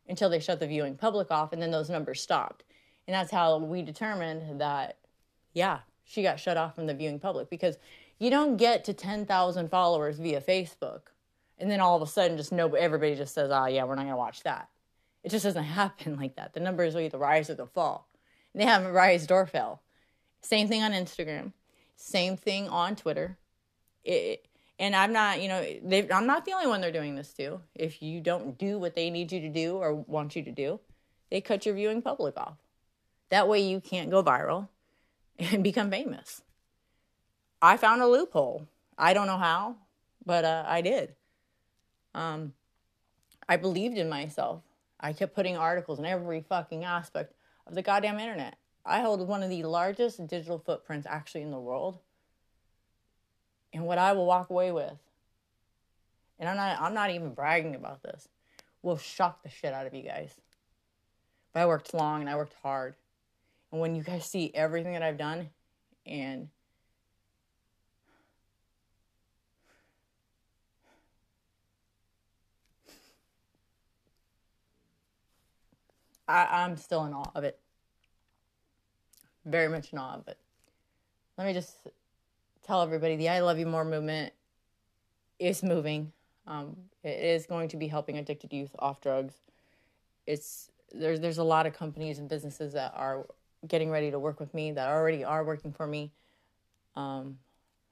until 0.08 0.30
they 0.30 0.40
shut 0.40 0.60
the 0.60 0.68
viewing 0.68 0.96
public 0.96 1.32
off 1.32 1.54
and 1.54 1.62
then 1.62 1.72
those 1.72 1.90
numbers 1.90 2.22
stopped. 2.22 2.64
And 3.08 3.14
that's 3.14 3.32
how 3.32 3.58
we 3.58 3.82
determined 3.82 4.62
that, 4.62 4.98
yeah, 5.54 5.80
she 6.06 6.24
got 6.24 6.40
shut 6.40 6.58
off 6.58 6.76
from 6.76 6.88
the 6.88 6.94
viewing 6.94 7.20
public 7.20 7.50
because 7.50 7.78
you 8.20 8.30
don't 8.30 8.58
get 8.58 8.84
to 8.86 8.94
10,000 8.94 9.70
followers 9.70 10.20
via 10.20 10.42
Facebook 10.42 11.02
and 11.58 11.70
then 11.70 11.80
all 11.80 11.96
of 11.96 12.02
a 12.02 12.08
sudden 12.08 12.38
just 12.38 12.52
no, 12.52 12.68
everybody 12.76 13.16
just 13.16 13.34
says, 13.34 13.50
oh, 13.52 13.66
yeah, 13.66 13.84
we're 13.84 13.96
not 13.96 14.04
going 14.04 14.14
to 14.14 14.18
watch 14.18 14.44
that. 14.44 14.70
It 15.24 15.30
just 15.30 15.44
doesn't 15.44 15.64
happen 15.82 16.18
like 16.18 16.36
that. 16.36 16.54
The 16.54 16.60
numbers 16.60 16.94
will 16.94 17.02
either 17.02 17.18
rise 17.18 17.50
or 17.50 17.56
they'll 17.56 17.68
fall. 17.68 18.10
They 18.56 18.66
haven't 18.66 18.92
rise 18.92 19.26
fell. 19.26 19.82
Same 20.42 20.68
thing 20.68 20.84
on 20.84 20.92
Instagram. 20.92 21.54
Same 21.96 22.38
thing 22.38 22.68
on 22.68 22.96
Twitter. 22.96 23.38
It, 24.04 24.46
and 24.80 24.96
I'm 24.96 25.14
not, 25.14 25.42
you 25.42 25.48
know, 25.48 25.62
I'm 26.14 26.28
not 26.28 26.46
the 26.46 26.54
only 26.54 26.68
one 26.68 26.82
they're 26.82 26.92
doing 26.92 27.16
this 27.16 27.34
to. 27.34 27.62
If 27.76 28.02
you 28.02 28.20
don't 28.20 28.58
do 28.58 28.78
what 28.78 28.96
they 28.96 29.10
need 29.10 29.32
you 29.32 29.40
to 29.42 29.50
do 29.50 29.78
or 29.78 29.94
want 29.94 30.36
you 30.36 30.44
to 30.44 30.52
do, 30.52 30.80
they 31.30 31.42
cut 31.42 31.66
your 31.66 31.76
viewing 31.76 32.02
public 32.02 32.36
off. 32.38 32.58
That 33.30 33.48
way 33.48 33.62
you 33.62 33.80
can't 33.80 34.12
go 34.12 34.24
viral 34.24 34.68
and 35.40 35.64
become 35.64 35.90
famous. 35.90 36.42
I 37.62 37.78
found 37.78 38.02
a 38.02 38.08
loophole. 38.08 38.68
I 38.98 39.14
don't 39.14 39.28
know 39.28 39.38
how, 39.38 39.78
but 40.26 40.44
uh, 40.44 40.66
I 40.68 40.82
did. 40.82 41.16
Um, 42.14 42.54
I 43.48 43.58
believed 43.58 43.98
in 43.98 44.10
myself. 44.10 44.62
I 45.00 45.14
kept 45.14 45.36
putting 45.36 45.58
articles 45.58 46.00
in 46.00 46.06
every 46.06 46.42
fucking 46.42 46.84
aspect 46.84 47.34
of 47.68 47.76
the 47.76 47.82
goddamn 47.82 48.20
internet. 48.20 48.58
I 48.86 49.02
hold 49.02 49.26
one 49.28 49.44
of 49.44 49.50
the 49.50 49.64
largest 49.64 50.26
digital 50.28 50.60
footprints 50.60 51.08
actually 51.10 51.42
in 51.42 51.52
the 51.52 51.60
world 51.60 52.00
and 53.74 53.86
what 53.86 53.98
I 53.98 54.14
will 54.14 54.26
walk 54.26 54.50
away 54.50 54.72
with, 54.72 54.94
and 56.40 56.48
I'm 56.48 56.56
not 56.56 56.80
I'm 56.80 56.94
not 56.94 57.10
even 57.10 57.34
bragging 57.34 57.76
about 57.76 58.04
this, 58.04 58.28
will 58.82 58.98
shock 58.98 59.42
the 59.44 59.50
shit 59.50 59.74
out 59.74 59.88
of 59.88 59.94
you 59.94 60.04
guys. 60.04 60.36
But 61.54 61.62
I 61.62 61.66
worked 61.66 61.94
long 61.94 62.22
and 62.22 62.30
I 62.30 62.36
worked 62.36 62.56
hard. 62.62 62.96
And 63.72 63.82
when 63.82 63.96
you 63.96 64.04
guys 64.04 64.26
see 64.26 64.52
everything 64.54 64.94
that 64.94 65.04
I've 65.04 65.18
done 65.18 65.50
and 66.06 66.50
I, 76.28 76.64
I'm 76.64 76.78
still 76.78 77.06
in 77.06 77.14
awe 77.14 77.32
of 77.36 77.44
it. 77.44 77.60
Very 79.46 79.68
much 79.68 79.92
in 79.92 80.00
awe 80.00 80.16
of 80.16 80.28
it. 80.28 80.38
Let 81.38 81.48
me 81.48 81.54
just 81.54 81.76
tell 82.66 82.82
everybody 82.82 83.16
the 83.16 83.30
I 83.30 83.40
Love 83.40 83.60
You 83.60 83.66
More 83.66 83.86
movement 83.86 84.34
is 85.40 85.64
moving. 85.64 86.12
Um, 86.48 86.76
it 87.04 87.20
is 87.24 87.46
going 87.46 87.70
to 87.70 87.78
be 87.78 87.88
helping 87.88 88.18
addicted 88.18 88.54
youth 88.54 88.72
off 88.80 89.02
drugs. 89.02 89.34
It's 90.26 90.70
there's 90.94 91.20
there's 91.20 91.38
a 91.38 91.44
lot 91.44 91.66
of 91.66 91.74
companies 91.74 92.20
and 92.20 92.30
businesses 92.30 92.74
that 92.74 92.94
are 92.96 93.26
getting 93.68 93.90
ready 93.90 94.12
to 94.12 94.20
work 94.20 94.40
with 94.40 94.54
me 94.54 94.72
that 94.72 94.90
already 94.90 95.24
are 95.24 95.44
working 95.44 95.72
for 95.72 95.88
me. 95.88 96.12
Um, 96.96 97.40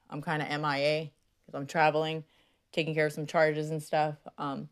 I'm 0.09 0.21
kind 0.21 0.41
of 0.41 0.49
MIA 0.49 1.09
because 1.45 1.59
I'm 1.59 1.65
traveling, 1.65 2.23
taking 2.71 2.93
care 2.93 3.05
of 3.05 3.13
some 3.13 3.25
charges 3.25 3.71
and 3.71 3.81
stuff. 3.81 4.15
Um, 4.37 4.69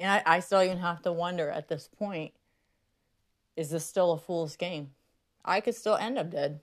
and 0.00 0.10
I, 0.10 0.22
I 0.36 0.40
still 0.40 0.62
even 0.62 0.78
have 0.78 1.02
to 1.02 1.12
wonder 1.12 1.50
at 1.50 1.68
this 1.68 1.88
point 1.88 2.32
is 3.56 3.70
this 3.70 3.84
still 3.84 4.12
a 4.12 4.18
fool's 4.18 4.56
game? 4.56 4.90
I 5.44 5.60
could 5.60 5.74
still 5.74 5.96
end 5.96 6.18
up 6.18 6.30
dead. 6.30 6.60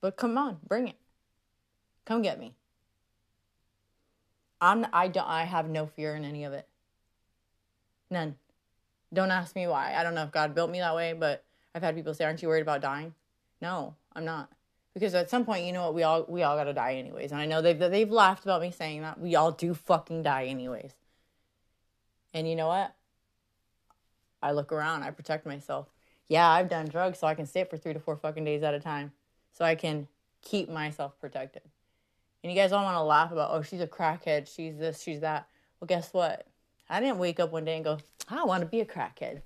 But 0.00 0.16
come 0.16 0.36
on, 0.36 0.58
bring 0.66 0.88
it. 0.88 0.96
Come 2.04 2.22
get 2.22 2.38
me. 2.38 2.54
I'm 4.60 4.86
I 4.92 5.08
don't 5.08 5.26
I 5.26 5.44
have 5.44 5.68
no 5.68 5.86
fear 5.86 6.14
in 6.14 6.24
any 6.24 6.44
of 6.44 6.52
it. 6.52 6.68
None. 8.10 8.36
Don't 9.12 9.30
ask 9.30 9.56
me 9.56 9.66
why. 9.66 9.94
I 9.94 10.02
don't 10.02 10.14
know 10.14 10.24
if 10.24 10.32
God 10.32 10.54
built 10.54 10.70
me 10.70 10.80
that 10.80 10.94
way, 10.94 11.12
but 11.12 11.44
I've 11.74 11.82
had 11.82 11.94
people 11.94 12.14
say, 12.14 12.24
"Aren't 12.24 12.42
you 12.42 12.48
worried 12.48 12.62
about 12.62 12.80
dying?" 12.80 13.14
No, 13.60 13.94
I'm 14.14 14.24
not. 14.24 14.50
Because 14.94 15.14
at 15.14 15.30
some 15.30 15.44
point, 15.44 15.64
you 15.64 15.72
know 15.72 15.84
what, 15.84 15.94
we 15.94 16.02
all 16.02 16.24
we 16.28 16.42
all 16.42 16.56
got 16.56 16.64
to 16.64 16.74
die 16.74 16.94
anyways. 16.94 17.32
And 17.32 17.40
I 17.40 17.46
know 17.46 17.62
they've 17.62 17.78
they've 17.78 18.10
laughed 18.10 18.44
about 18.44 18.60
me 18.60 18.70
saying 18.70 19.02
that. 19.02 19.18
We 19.18 19.34
all 19.34 19.52
do 19.52 19.74
fucking 19.74 20.22
die 20.22 20.46
anyways. 20.46 20.92
And 22.34 22.48
you 22.48 22.56
know 22.56 22.68
what? 22.68 22.94
I 24.42 24.52
look 24.52 24.72
around, 24.72 25.02
I 25.02 25.10
protect 25.10 25.46
myself 25.46 25.88
yeah, 26.32 26.48
I've 26.48 26.70
done 26.70 26.86
drugs 26.86 27.18
so 27.18 27.26
I 27.26 27.34
can 27.34 27.44
sit 27.44 27.68
for 27.68 27.76
three 27.76 27.92
to 27.92 28.00
four 28.00 28.16
fucking 28.16 28.44
days 28.44 28.62
at 28.62 28.72
a 28.72 28.80
time. 28.80 29.12
So 29.52 29.66
I 29.66 29.74
can 29.74 30.08
keep 30.40 30.70
myself 30.70 31.18
protected. 31.20 31.60
And 32.42 32.50
you 32.50 32.58
guys 32.58 32.72
all 32.72 32.82
want 32.82 32.96
to 32.96 33.02
laugh 33.02 33.32
about, 33.32 33.50
oh, 33.52 33.60
she's 33.60 33.82
a 33.82 33.86
crackhead, 33.86 34.48
she's 34.52 34.78
this, 34.78 35.02
she's 35.02 35.20
that. 35.20 35.46
Well, 35.78 35.86
guess 35.86 36.12
what? 36.14 36.46
I 36.88 37.00
didn't 37.00 37.18
wake 37.18 37.38
up 37.38 37.52
one 37.52 37.66
day 37.66 37.76
and 37.76 37.84
go, 37.84 37.98
I 38.28 38.44
want 38.44 38.62
to 38.62 38.66
be 38.66 38.80
a 38.80 38.86
crackhead. 38.86 39.42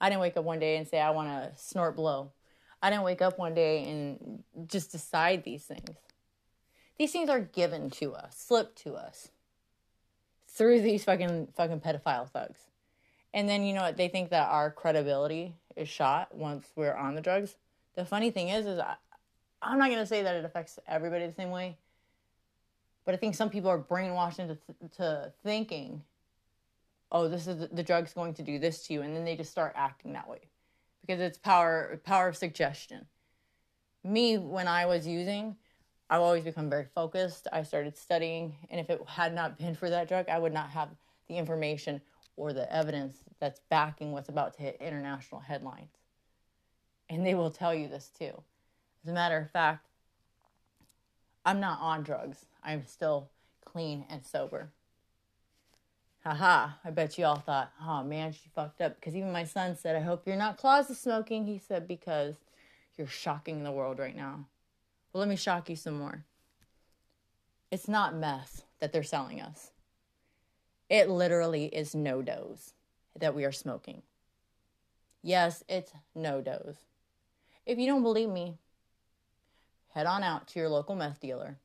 I 0.00 0.08
didn't 0.08 0.20
wake 0.20 0.36
up 0.36 0.44
one 0.44 0.60
day 0.60 0.76
and 0.76 0.86
say, 0.86 1.00
I 1.00 1.10
want 1.10 1.28
to 1.30 1.52
snort 1.60 1.96
blow. 1.96 2.30
I 2.80 2.90
didn't 2.90 3.02
wake 3.02 3.20
up 3.20 3.36
one 3.36 3.54
day 3.54 3.90
and 3.90 4.44
just 4.68 4.92
decide 4.92 5.42
these 5.42 5.64
things. 5.64 5.98
These 6.96 7.10
things 7.10 7.28
are 7.28 7.40
given 7.40 7.90
to 7.90 8.14
us, 8.14 8.36
slipped 8.38 8.78
to 8.84 8.94
us 8.94 9.30
through 10.52 10.80
these 10.82 11.04
fucking 11.04 11.48
fucking 11.56 11.80
pedophile 11.80 12.28
thugs. 12.28 12.60
And 13.32 13.48
then 13.48 13.62
you 13.62 13.74
know 13.74 13.82
what? 13.82 13.96
They 13.96 14.08
think 14.08 14.30
that 14.30 14.48
our 14.48 14.70
credibility 14.70 15.54
is 15.76 15.88
shot 15.88 16.34
once 16.34 16.66
we're 16.74 16.94
on 16.94 17.14
the 17.14 17.20
drugs. 17.20 17.56
The 17.94 18.04
funny 18.04 18.30
thing 18.30 18.48
is, 18.48 18.66
is 18.66 18.78
I, 18.78 18.96
I'm 19.62 19.78
not 19.78 19.90
gonna 19.90 20.06
say 20.06 20.22
that 20.22 20.34
it 20.34 20.44
affects 20.44 20.78
everybody 20.86 21.26
the 21.26 21.32
same 21.32 21.50
way, 21.50 21.76
but 23.04 23.14
I 23.14 23.16
think 23.16 23.34
some 23.34 23.50
people 23.50 23.70
are 23.70 23.78
brainwashed 23.78 24.38
into 24.38 24.56
th- 24.56 24.92
to 24.96 25.32
thinking, 25.42 26.02
oh, 27.12 27.28
this 27.28 27.46
is 27.46 27.58
the, 27.58 27.68
the 27.68 27.82
drug's 27.82 28.12
going 28.12 28.34
to 28.34 28.42
do 28.42 28.58
this 28.58 28.86
to 28.86 28.94
you, 28.94 29.02
and 29.02 29.14
then 29.14 29.24
they 29.24 29.36
just 29.36 29.50
start 29.50 29.72
acting 29.76 30.12
that 30.12 30.28
way 30.28 30.40
because 31.00 31.20
it's 31.20 31.38
power 31.38 32.00
power 32.04 32.28
of 32.28 32.36
suggestion. 32.36 33.06
Me, 34.02 34.38
when 34.38 34.66
I 34.66 34.86
was 34.86 35.06
using, 35.06 35.56
I've 36.12 36.22
always 36.22 36.42
become 36.42 36.68
very 36.68 36.86
focused. 36.92 37.46
I 37.52 37.62
started 37.62 37.96
studying, 37.96 38.56
and 38.68 38.80
if 38.80 38.90
it 38.90 39.00
had 39.06 39.32
not 39.32 39.56
been 39.56 39.76
for 39.76 39.88
that 39.88 40.08
drug, 40.08 40.28
I 40.28 40.40
would 40.40 40.52
not 40.52 40.70
have 40.70 40.88
the 41.28 41.38
information 41.38 42.00
or 42.36 42.52
the 42.52 42.70
evidence 42.74 43.18
that's 43.38 43.60
backing 43.70 44.10
what's 44.10 44.28
about 44.28 44.54
to 44.54 44.62
hit 44.62 44.76
international 44.80 45.40
headlines. 45.40 45.92
And 47.08 47.24
they 47.24 47.34
will 47.34 47.50
tell 47.50 47.72
you 47.72 47.86
this 47.86 48.10
too. 48.18 48.42
As 49.04 49.10
a 49.10 49.14
matter 49.14 49.38
of 49.38 49.52
fact, 49.52 49.86
I'm 51.44 51.60
not 51.60 51.78
on 51.80 52.02
drugs. 52.02 52.44
I'm 52.64 52.84
still 52.86 53.30
clean 53.64 54.04
and 54.10 54.26
sober. 54.26 54.70
Haha, 56.24 56.70
I 56.84 56.90
bet 56.90 57.18
you 57.18 57.24
all 57.24 57.38
thought, 57.38 57.72
oh 57.80 58.02
man, 58.02 58.32
she 58.32 58.50
fucked 58.54 58.80
up. 58.80 58.96
Because 58.96 59.14
even 59.14 59.32
my 59.32 59.44
son 59.44 59.76
said, 59.76 59.94
I 59.94 60.00
hope 60.00 60.26
you're 60.26 60.36
not 60.36 60.58
closet 60.58 60.96
smoking. 60.96 61.46
He 61.46 61.58
said, 61.58 61.86
because 61.86 62.34
you're 62.98 63.06
shocking 63.06 63.62
the 63.62 63.72
world 63.72 63.98
right 63.98 64.16
now. 64.16 64.46
Well, 65.12 65.20
let 65.20 65.28
me 65.28 65.36
shock 65.36 65.68
you 65.68 65.76
some 65.76 65.98
more. 65.98 66.24
It's 67.70 67.88
not 67.88 68.14
meth 68.14 68.64
that 68.80 68.92
they're 68.92 69.02
selling 69.02 69.40
us. 69.40 69.70
It 70.88 71.08
literally 71.08 71.66
is 71.66 71.94
NoDoz 71.94 72.72
that 73.18 73.34
we 73.34 73.44
are 73.44 73.52
smoking. 73.52 74.02
Yes, 75.22 75.62
it's 75.68 75.92
NoDoz. 76.16 76.76
If 77.66 77.78
you 77.78 77.86
don't 77.86 78.02
believe 78.02 78.28
me, 78.28 78.56
head 79.94 80.06
on 80.06 80.22
out 80.22 80.48
to 80.48 80.58
your 80.58 80.68
local 80.68 80.96
meth 80.96 81.20
dealer, 81.20 81.58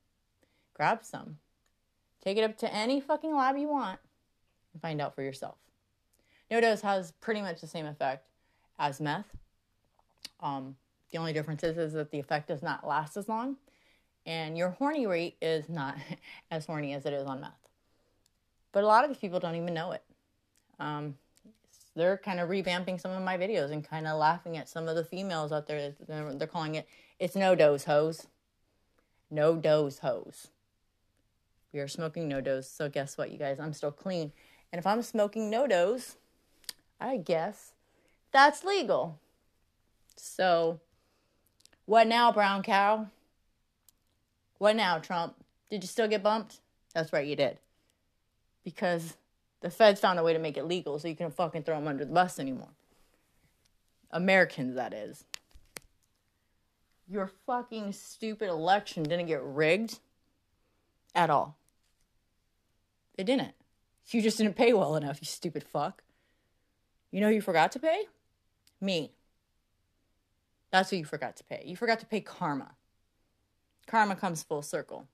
grab 0.74 1.04
some, 1.04 1.38
take 2.22 2.36
it 2.36 2.44
up 2.44 2.58
to 2.58 2.72
any 2.72 3.00
fucking 3.00 3.34
lab 3.34 3.56
you 3.56 3.68
want, 3.68 3.98
and 4.72 4.82
find 4.82 5.00
out 5.00 5.14
for 5.14 5.22
yourself. 5.22 5.56
NoDoz 6.50 6.82
has 6.82 7.12
pretty 7.20 7.40
much 7.40 7.60
the 7.60 7.66
same 7.66 7.86
effect 7.86 8.28
as 8.78 9.00
meth. 9.00 9.26
Um, 10.40 10.76
the 11.16 11.20
only 11.20 11.32
difference 11.32 11.64
is, 11.64 11.78
is 11.78 11.94
that 11.94 12.10
the 12.10 12.18
effect 12.18 12.48
does 12.48 12.62
not 12.62 12.86
last 12.86 13.16
as 13.16 13.26
long, 13.26 13.56
and 14.26 14.58
your 14.58 14.68
horny 14.68 15.06
rate 15.06 15.38
is 15.40 15.66
not 15.66 15.96
as 16.50 16.66
horny 16.66 16.92
as 16.92 17.06
it 17.06 17.14
is 17.14 17.26
on 17.26 17.40
meth. 17.40 17.52
But 18.72 18.84
a 18.84 18.86
lot 18.86 19.02
of 19.02 19.08
these 19.08 19.18
people 19.18 19.40
don't 19.40 19.54
even 19.54 19.72
know 19.72 19.92
it. 19.92 20.02
Um, 20.78 21.14
they're 21.94 22.18
kind 22.18 22.38
of 22.38 22.50
revamping 22.50 23.00
some 23.00 23.12
of 23.12 23.22
my 23.22 23.38
videos 23.38 23.70
and 23.70 23.82
kind 23.82 24.06
of 24.06 24.18
laughing 24.18 24.58
at 24.58 24.68
some 24.68 24.88
of 24.88 24.94
the 24.94 25.04
females 25.04 25.52
out 25.52 25.66
there. 25.66 25.94
They're, 26.06 26.46
calling 26.46 26.74
it 26.74 26.86
It's 27.18 27.34
no 27.34 27.54
dose, 27.54 27.84
hoes. 27.84 28.26
No 29.30 29.56
dose, 29.56 30.00
hoes. 30.00 30.48
We 31.72 31.80
are 31.80 31.88
smoking 31.88 32.28
NoDoz, 32.28 32.64
so 32.64 32.90
guess 32.90 33.16
what, 33.16 33.30
you 33.30 33.38
guys? 33.38 33.58
I'm 33.58 33.72
still 33.72 33.90
clean. 33.90 34.32
And 34.70 34.78
if 34.78 34.86
I'm 34.86 35.00
smoking 35.00 35.50
NoDoz, 35.50 36.16
I 37.00 37.16
guess 37.16 37.72
that's 38.32 38.64
legal. 38.64 39.18
So, 40.16 40.80
what 41.86 42.06
now, 42.06 42.30
brown 42.30 42.62
cow? 42.62 43.06
What 44.58 44.76
now, 44.76 44.98
Trump? 44.98 45.34
Did 45.70 45.82
you 45.82 45.88
still 45.88 46.08
get 46.08 46.22
bumped? 46.22 46.60
That's 46.94 47.12
right, 47.12 47.26
you 47.26 47.36
did. 47.36 47.58
Because 48.64 49.16
the 49.60 49.70
feds 49.70 50.00
found 50.00 50.18
a 50.18 50.22
way 50.22 50.32
to 50.32 50.38
make 50.38 50.56
it 50.56 50.64
legal 50.64 50.98
so 50.98 51.08
you 51.08 51.16
can 51.16 51.30
fucking 51.30 51.62
throw 51.62 51.76
them 51.76 51.88
under 51.88 52.04
the 52.04 52.12
bus 52.12 52.38
anymore. 52.38 52.68
Americans, 54.10 54.76
that 54.76 54.92
is. 54.92 55.24
Your 57.08 57.30
fucking 57.46 57.92
stupid 57.92 58.48
election 58.48 59.02
didn't 59.04 59.26
get 59.26 59.42
rigged 59.42 59.98
at 61.14 61.30
all. 61.30 61.56
It 63.16 63.24
didn't. 63.24 63.54
You 64.10 64.22
just 64.22 64.38
didn't 64.38 64.54
pay 64.54 64.72
well 64.72 64.96
enough, 64.96 65.18
you 65.20 65.26
stupid 65.26 65.64
fuck. 65.64 66.02
You 67.10 67.20
know 67.20 67.28
you 67.28 67.40
forgot 67.40 67.72
to 67.72 67.78
pay? 67.78 68.04
Me. 68.80 69.12
That's 70.70 70.90
what 70.90 70.98
you 70.98 71.04
forgot 71.04 71.36
to 71.36 71.44
pay. 71.44 71.62
You 71.64 71.76
forgot 71.76 72.00
to 72.00 72.06
pay 72.06 72.20
karma. 72.20 72.72
Karma 73.86 74.16
comes 74.16 74.42
full 74.42 74.62
circle. 74.62 75.06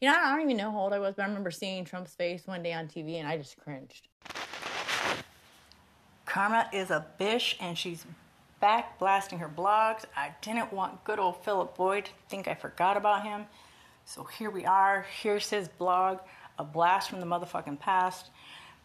You 0.00 0.10
know, 0.10 0.16
I 0.18 0.32
don't 0.32 0.42
even 0.42 0.56
know 0.56 0.70
how 0.70 0.80
old 0.80 0.92
I 0.92 0.98
was, 0.98 1.14
but 1.14 1.22
I 1.24 1.26
remember 1.26 1.50
seeing 1.50 1.84
Trump's 1.84 2.14
face 2.14 2.46
one 2.46 2.62
day 2.62 2.72
on 2.72 2.86
TV 2.86 3.14
and 3.14 3.26
I 3.26 3.36
just 3.36 3.56
cringed. 3.56 4.08
Karma 6.26 6.68
is 6.72 6.90
a 6.90 7.06
bitch 7.18 7.56
and 7.60 7.76
she's 7.76 8.04
back 8.60 8.98
blasting 8.98 9.38
her 9.38 9.48
blogs. 9.48 10.04
I 10.16 10.34
didn't 10.40 10.72
want 10.72 11.04
good 11.04 11.18
old 11.18 11.44
Philip 11.44 11.76
Boyd 11.76 12.06
to 12.06 12.10
think 12.28 12.48
I 12.48 12.54
forgot 12.54 12.96
about 12.96 13.22
him. 13.22 13.46
So 14.04 14.24
here 14.24 14.50
we 14.50 14.64
are. 14.64 15.06
Here's 15.22 15.48
his 15.48 15.68
blog, 15.68 16.18
a 16.58 16.64
blast 16.64 17.10
from 17.10 17.20
the 17.20 17.26
motherfucking 17.26 17.78
past. 17.78 18.30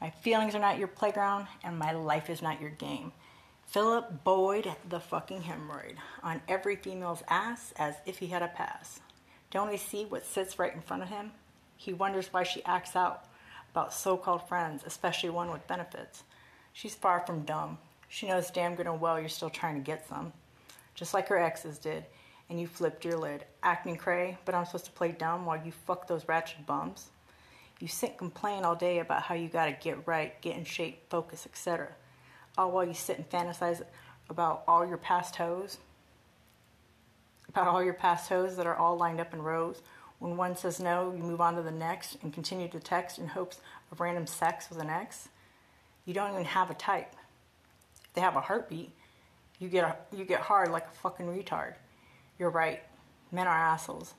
My 0.01 0.09
feelings 0.09 0.55
are 0.55 0.59
not 0.59 0.77
your 0.77 0.87
playground, 0.87 1.47
and 1.63 1.77
my 1.77 1.91
life 1.91 2.29
is 2.29 2.41
not 2.41 2.61
your 2.61 2.69
game. 2.69 3.11
Philip 3.69 4.23
Boyd, 4.23 4.73
the 4.89 4.99
fucking 4.99 5.43
hemorrhoid, 5.43 5.97
on 6.23 6.41
every 6.47 6.75
female's 6.75 7.21
ass 7.27 7.71
as 7.77 7.93
if 8.07 8.17
he 8.17 8.25
had 8.25 8.41
a 8.41 8.47
pass. 8.47 8.99
Don't 9.51 9.69
he 9.69 9.77
see 9.77 10.05
what 10.05 10.25
sits 10.25 10.57
right 10.57 10.73
in 10.73 10.81
front 10.81 11.03
of 11.03 11.09
him? 11.09 11.33
He 11.77 11.93
wonders 11.93 12.33
why 12.33 12.41
she 12.41 12.65
acts 12.65 12.95
out 12.95 13.25
about 13.71 13.93
so 13.93 14.17
called 14.17 14.47
friends, 14.47 14.81
especially 14.87 15.29
one 15.29 15.51
with 15.51 15.67
benefits. 15.67 16.23
She's 16.73 16.95
far 16.95 17.23
from 17.27 17.43
dumb. 17.43 17.77
She 18.07 18.27
knows 18.27 18.49
damn 18.49 18.73
good 18.73 18.87
and 18.87 18.99
well 18.99 19.19
you're 19.19 19.29
still 19.29 19.51
trying 19.51 19.75
to 19.75 19.81
get 19.81 20.09
some. 20.09 20.33
Just 20.95 21.13
like 21.13 21.27
her 21.27 21.37
exes 21.37 21.77
did, 21.77 22.05
and 22.49 22.59
you 22.59 22.65
flipped 22.65 23.05
your 23.05 23.19
lid, 23.19 23.45
acting 23.61 23.97
cray, 23.97 24.39
but 24.45 24.55
I'm 24.55 24.65
supposed 24.65 24.85
to 24.85 24.91
play 24.91 25.11
dumb 25.11 25.45
while 25.45 25.63
you 25.63 25.71
fuck 25.71 26.07
those 26.07 26.27
ratchet 26.27 26.65
bums. 26.65 27.11
You 27.79 27.87
sit 27.87 28.09
and 28.09 28.17
complain 28.17 28.63
all 28.63 28.75
day 28.75 28.97
about 28.97 29.21
how 29.21 29.35
you 29.35 29.47
gotta 29.47 29.77
get 29.79 30.07
right, 30.07 30.41
get 30.41 30.57
in 30.57 30.63
shape, 30.63 31.07
focus, 31.11 31.45
etc. 31.45 31.89
Oh, 32.59 32.63
all 32.63 32.71
while 32.71 32.85
you 32.85 32.93
sit 32.93 33.17
and 33.17 33.29
fantasize 33.29 33.81
about 34.29 34.63
all 34.67 34.85
your 34.85 34.97
past 34.97 35.37
hoes, 35.37 35.77
about 37.47 37.67
all 37.67 37.81
your 37.81 37.93
past 37.93 38.27
hoes 38.27 38.57
that 38.57 38.67
are 38.67 38.75
all 38.75 38.97
lined 38.97 39.21
up 39.21 39.33
in 39.33 39.41
rows. 39.41 39.81
When 40.19 40.35
one 40.35 40.57
says 40.57 40.81
no, 40.81 41.13
you 41.15 41.23
move 41.23 41.39
on 41.39 41.55
to 41.55 41.61
the 41.61 41.71
next 41.71 42.17
and 42.21 42.33
continue 42.33 42.67
to 42.67 42.79
text 42.81 43.17
in 43.17 43.27
hopes 43.27 43.61
of 43.93 44.01
random 44.01 44.27
sex 44.27 44.69
with 44.69 44.79
an 44.79 44.89
ex. 44.89 45.29
You 46.05 46.13
don't 46.13 46.33
even 46.33 46.43
have 46.43 46.69
a 46.69 46.73
type. 46.73 47.15
If 48.03 48.13
they 48.13 48.21
have 48.21 48.35
a 48.35 48.41
heartbeat, 48.41 48.91
you 49.59 49.69
get 49.69 49.85
a, 49.85 50.15
you 50.15 50.25
get 50.25 50.41
hard 50.41 50.69
like 50.69 50.85
a 50.85 50.97
fucking 50.97 51.27
retard. 51.27 51.75
You're 52.37 52.49
right. 52.49 52.83
Men 53.31 53.47
are 53.47 53.57
assholes. 53.57 54.13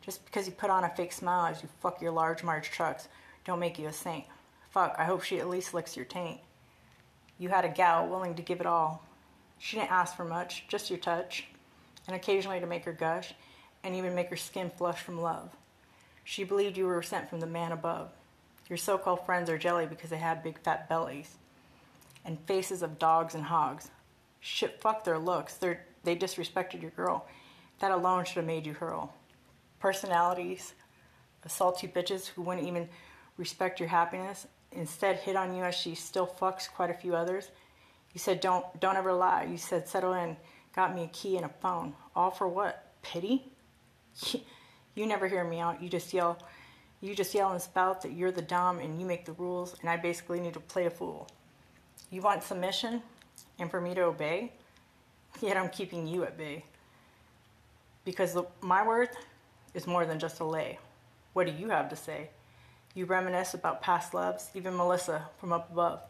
Just 0.00 0.24
because 0.24 0.46
you 0.46 0.52
put 0.54 0.70
on 0.70 0.84
a 0.84 0.88
fake 0.88 1.12
smile 1.12 1.44
as 1.44 1.62
you 1.62 1.68
fuck 1.82 2.00
your 2.00 2.12
large 2.12 2.42
March 2.42 2.70
trucks, 2.70 3.08
don't 3.44 3.60
make 3.60 3.78
you 3.78 3.88
a 3.88 3.92
saint. 3.92 4.24
Fuck, 4.70 4.96
I 4.98 5.04
hope 5.04 5.22
she 5.22 5.40
at 5.40 5.50
least 5.50 5.74
licks 5.74 5.94
your 5.94 6.06
taint. 6.06 6.40
You 7.42 7.48
had 7.48 7.64
a 7.64 7.68
gal 7.68 8.06
willing 8.06 8.36
to 8.36 8.42
give 8.42 8.60
it 8.60 8.66
all. 8.66 9.02
She 9.58 9.76
didn't 9.76 9.90
ask 9.90 10.16
for 10.16 10.24
much, 10.24 10.64
just 10.68 10.90
your 10.90 11.00
touch, 11.00 11.48
and 12.06 12.14
occasionally 12.14 12.60
to 12.60 12.68
make 12.68 12.84
her 12.84 12.92
gush, 12.92 13.34
and 13.82 13.96
even 13.96 14.14
make 14.14 14.30
her 14.30 14.36
skin 14.36 14.70
flush 14.70 15.00
from 15.00 15.20
love. 15.20 15.50
She 16.22 16.44
believed 16.44 16.76
you 16.76 16.86
were 16.86 17.02
sent 17.02 17.28
from 17.28 17.40
the 17.40 17.48
man 17.48 17.72
above. 17.72 18.12
Your 18.68 18.76
so 18.76 18.96
called 18.96 19.26
friends 19.26 19.50
are 19.50 19.58
jelly 19.58 19.86
because 19.86 20.08
they 20.08 20.18
have 20.18 20.44
big 20.44 20.60
fat 20.60 20.88
bellies 20.88 21.34
and 22.24 22.38
faces 22.46 22.80
of 22.80 23.00
dogs 23.00 23.34
and 23.34 23.42
hogs. 23.42 23.90
Shit, 24.38 24.80
fuck 24.80 25.02
their 25.02 25.18
looks. 25.18 25.54
They're, 25.54 25.84
they 26.04 26.14
disrespected 26.14 26.80
your 26.80 26.92
girl. 26.92 27.26
That 27.80 27.90
alone 27.90 28.24
should 28.24 28.36
have 28.36 28.46
made 28.46 28.66
you 28.66 28.74
hurl. 28.74 29.12
Personalities 29.80 30.74
of 31.44 31.50
salty 31.50 31.88
bitches 31.88 32.28
who 32.28 32.42
wouldn't 32.42 32.68
even 32.68 32.88
respect 33.36 33.80
your 33.80 33.88
happiness, 33.88 34.46
instead 34.74 35.16
hit 35.16 35.36
on 35.36 35.54
you 35.54 35.62
as 35.64 35.74
she 35.74 35.94
still 35.94 36.26
fucks 36.26 36.70
quite 36.70 36.90
a 36.90 36.94
few 36.94 37.14
others. 37.14 37.50
You 38.12 38.18
said 38.18 38.40
don't 38.40 38.64
don't 38.80 38.96
ever 38.96 39.12
lie. 39.12 39.44
You 39.44 39.56
said 39.56 39.88
settle 39.88 40.14
in, 40.14 40.36
got 40.74 40.94
me 40.94 41.04
a 41.04 41.08
key 41.08 41.36
and 41.36 41.46
a 41.46 41.50
phone. 41.60 41.94
All 42.14 42.30
for 42.30 42.48
what? 42.48 42.92
Pity? 43.02 43.44
You 44.94 45.06
never 45.06 45.26
hear 45.26 45.42
me 45.42 45.58
out. 45.58 45.82
You 45.82 45.88
just 45.88 46.12
yell 46.12 46.38
you 47.00 47.14
just 47.14 47.34
yell 47.34 47.50
and 47.52 47.60
spout 47.62 48.02
that 48.02 48.12
you're 48.12 48.30
the 48.30 48.42
dom 48.42 48.78
and 48.78 49.00
you 49.00 49.06
make 49.06 49.24
the 49.24 49.32
rules 49.32 49.74
and 49.80 49.88
I 49.88 49.96
basically 49.96 50.38
need 50.38 50.52
to 50.52 50.60
play 50.60 50.84
a 50.84 50.90
fool. 50.90 51.28
You 52.10 52.20
want 52.20 52.42
submission 52.42 53.02
and 53.58 53.70
for 53.70 53.80
me 53.80 53.94
to 53.94 54.02
obey? 54.02 54.52
Yet 55.40 55.56
I'm 55.56 55.70
keeping 55.70 56.06
you 56.06 56.24
at 56.24 56.36
bay. 56.36 56.64
Because 58.04 58.34
the, 58.34 58.44
my 58.60 58.86
worth 58.86 59.16
is 59.74 59.86
more 59.86 60.04
than 60.04 60.18
just 60.18 60.40
a 60.40 60.44
lay. 60.44 60.78
What 61.32 61.46
do 61.46 61.52
you 61.52 61.70
have 61.70 61.88
to 61.88 61.96
say? 61.96 62.28
You 62.94 63.06
reminisce 63.06 63.54
about 63.54 63.80
past 63.80 64.12
loves, 64.12 64.50
even 64.54 64.76
Melissa 64.76 65.28
from 65.38 65.52
up 65.52 65.70
above. 65.70 66.00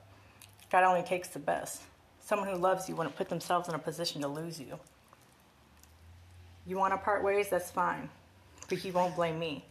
God 0.70 0.84
only 0.84 1.02
takes 1.02 1.28
the 1.28 1.38
best. 1.38 1.82
Someone 2.18 2.48
who 2.48 2.56
loves 2.56 2.88
you 2.88 2.96
wouldn't 2.96 3.14
put 3.14 3.28
themselves 3.28 3.68
in 3.68 3.74
a 3.74 3.78
position 3.78 4.20
to 4.22 4.28
lose 4.28 4.58
you. 4.58 4.78
You 6.66 6.78
want 6.78 6.92
to 6.92 6.98
part 6.98 7.22
ways? 7.22 7.48
That's 7.48 7.70
fine. 7.70 8.08
But 8.68 8.84
you 8.84 8.92
won't 8.92 9.14
blame 9.14 9.38
me. 9.38 9.64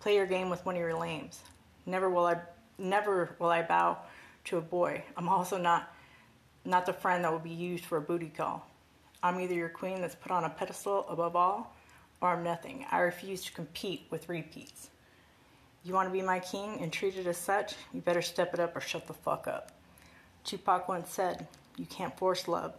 Play 0.00 0.16
your 0.16 0.26
game 0.26 0.48
with 0.48 0.64
one 0.64 0.76
of 0.76 0.80
your 0.80 0.98
lames. 0.98 1.40
Never 1.84 2.08
will 2.08 2.26
I 2.26 2.36
never 2.78 3.34
will 3.38 3.48
I 3.48 3.62
bow 3.62 3.98
to 4.44 4.58
a 4.58 4.60
boy. 4.60 5.04
I'm 5.16 5.28
also 5.28 5.58
not 5.58 5.92
not 6.64 6.86
the 6.86 6.92
friend 6.92 7.24
that 7.24 7.32
will 7.32 7.38
be 7.38 7.50
used 7.50 7.84
for 7.84 7.98
a 7.98 8.00
booty 8.00 8.28
call. 8.28 8.68
I'm 9.22 9.40
either 9.40 9.54
your 9.54 9.68
queen 9.68 10.00
that's 10.00 10.14
put 10.14 10.30
on 10.30 10.44
a 10.44 10.50
pedestal 10.50 11.06
above 11.08 11.36
all, 11.36 11.74
or 12.20 12.30
I'm 12.30 12.44
nothing. 12.44 12.86
I 12.90 12.98
refuse 13.00 13.44
to 13.44 13.52
compete 13.52 14.06
with 14.10 14.28
repeats. 14.28 14.90
You 15.86 15.94
want 15.94 16.08
to 16.08 16.12
be 16.12 16.20
my 16.20 16.40
king 16.40 16.80
and 16.80 16.92
treated 16.92 17.28
as 17.28 17.36
such? 17.36 17.76
You 17.94 18.00
better 18.00 18.20
step 18.20 18.52
it 18.52 18.58
up 18.58 18.74
or 18.74 18.80
shut 18.80 19.06
the 19.06 19.14
fuck 19.14 19.46
up. 19.46 19.70
Tupac 20.42 20.88
once 20.88 21.12
said, 21.12 21.46
You 21.76 21.86
can't 21.86 22.18
force 22.18 22.48
love. 22.48 22.74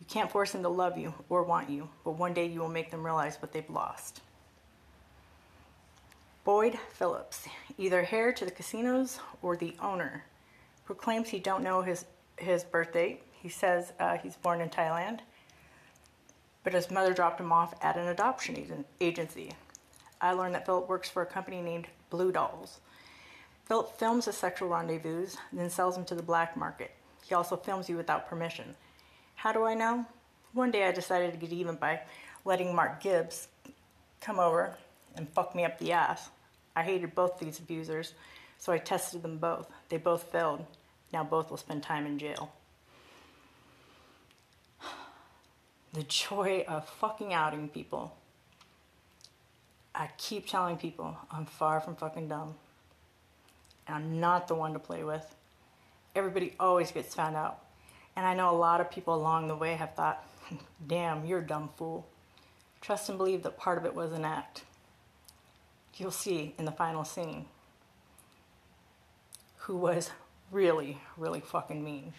You 0.00 0.06
can't 0.06 0.30
force 0.30 0.52
them 0.52 0.62
to 0.64 0.68
love 0.68 0.98
you 0.98 1.14
or 1.30 1.44
want 1.44 1.70
you, 1.70 1.88
but 2.04 2.18
one 2.18 2.34
day 2.34 2.44
you 2.44 2.60
will 2.60 2.68
make 2.68 2.90
them 2.90 3.02
realize 3.02 3.40
what 3.40 3.52
they've 3.52 3.70
lost. 3.70 4.20
Boyd 6.44 6.78
Phillips, 6.92 7.48
either 7.78 8.06
heir 8.10 8.34
to 8.34 8.44
the 8.44 8.50
casinos 8.50 9.18
or 9.40 9.56
the 9.56 9.74
owner, 9.80 10.26
proclaims 10.84 11.30
he 11.30 11.38
don't 11.38 11.64
know 11.64 11.80
his, 11.80 12.04
his 12.36 12.64
birth 12.64 12.92
date. 12.92 13.22
He 13.32 13.48
says 13.48 13.94
uh, 13.98 14.18
he's 14.18 14.36
born 14.36 14.60
in 14.60 14.68
Thailand, 14.68 15.20
but 16.64 16.74
his 16.74 16.90
mother 16.90 17.14
dropped 17.14 17.40
him 17.40 17.50
off 17.50 17.72
at 17.82 17.96
an 17.96 18.08
adoption 18.08 18.84
agency. 19.00 19.52
I 20.24 20.32
learned 20.32 20.54
that 20.54 20.64
Philip 20.64 20.88
works 20.88 21.10
for 21.10 21.20
a 21.20 21.26
company 21.26 21.60
named 21.60 21.86
Blue 22.08 22.32
Dolls. 22.32 22.80
Philip 23.66 23.98
films 23.98 24.26
a 24.26 24.32
sexual 24.32 24.70
rendezvous, 24.70 25.26
then 25.52 25.68
sells 25.68 25.96
them 25.96 26.06
to 26.06 26.14
the 26.14 26.22
black 26.22 26.56
market. 26.56 26.92
He 27.26 27.34
also 27.34 27.58
films 27.58 27.90
you 27.90 27.98
without 27.98 28.26
permission. 28.26 28.74
How 29.34 29.52
do 29.52 29.64
I 29.64 29.74
know? 29.74 30.06
One 30.54 30.70
day 30.70 30.86
I 30.86 30.92
decided 30.92 31.32
to 31.32 31.38
get 31.38 31.52
even 31.52 31.76
by 31.76 32.00
letting 32.46 32.74
Mark 32.74 33.02
Gibbs 33.02 33.48
come 34.22 34.40
over 34.40 34.74
and 35.14 35.28
fuck 35.28 35.54
me 35.54 35.66
up 35.66 35.78
the 35.78 35.92
ass. 35.92 36.30
I 36.74 36.82
hated 36.82 37.14
both 37.14 37.38
these 37.38 37.58
abusers, 37.58 38.14
so 38.56 38.72
I 38.72 38.78
tested 38.78 39.22
them 39.22 39.36
both. 39.36 39.70
They 39.90 39.98
both 39.98 40.22
failed. 40.32 40.64
Now 41.12 41.22
both 41.22 41.50
will 41.50 41.58
spend 41.58 41.82
time 41.82 42.06
in 42.06 42.18
jail. 42.18 42.50
The 45.92 46.02
joy 46.02 46.64
of 46.66 46.88
fucking 46.88 47.34
outing 47.34 47.68
people. 47.68 48.16
I 49.94 50.08
keep 50.18 50.46
telling 50.46 50.76
people 50.76 51.16
I'm 51.30 51.46
far 51.46 51.80
from 51.80 51.96
fucking 51.96 52.28
dumb. 52.28 52.54
And 53.86 53.96
I'm 53.96 54.20
not 54.20 54.48
the 54.48 54.54
one 54.54 54.72
to 54.72 54.78
play 54.78 55.04
with. 55.04 55.34
Everybody 56.16 56.54
always 56.58 56.90
gets 56.90 57.14
found 57.14 57.36
out. 57.36 57.60
And 58.16 58.24
I 58.26 58.34
know 58.34 58.50
a 58.50 58.56
lot 58.56 58.80
of 58.80 58.90
people 58.90 59.14
along 59.14 59.48
the 59.48 59.56
way 59.56 59.74
have 59.74 59.94
thought, 59.94 60.24
damn, 60.86 61.24
you're 61.24 61.40
a 61.40 61.46
dumb 61.46 61.70
fool. 61.76 62.06
Trust 62.80 63.08
and 63.08 63.18
believe 63.18 63.42
that 63.42 63.56
part 63.56 63.78
of 63.78 63.84
it 63.84 63.94
was 63.94 64.12
an 64.12 64.24
act. 64.24 64.64
You'll 65.96 66.10
see 66.10 66.54
in 66.58 66.64
the 66.64 66.72
final 66.72 67.04
scene 67.04 67.46
who 69.58 69.76
was 69.76 70.10
really, 70.50 70.98
really 71.16 71.40
fucking 71.40 71.82
mean. 71.82 72.12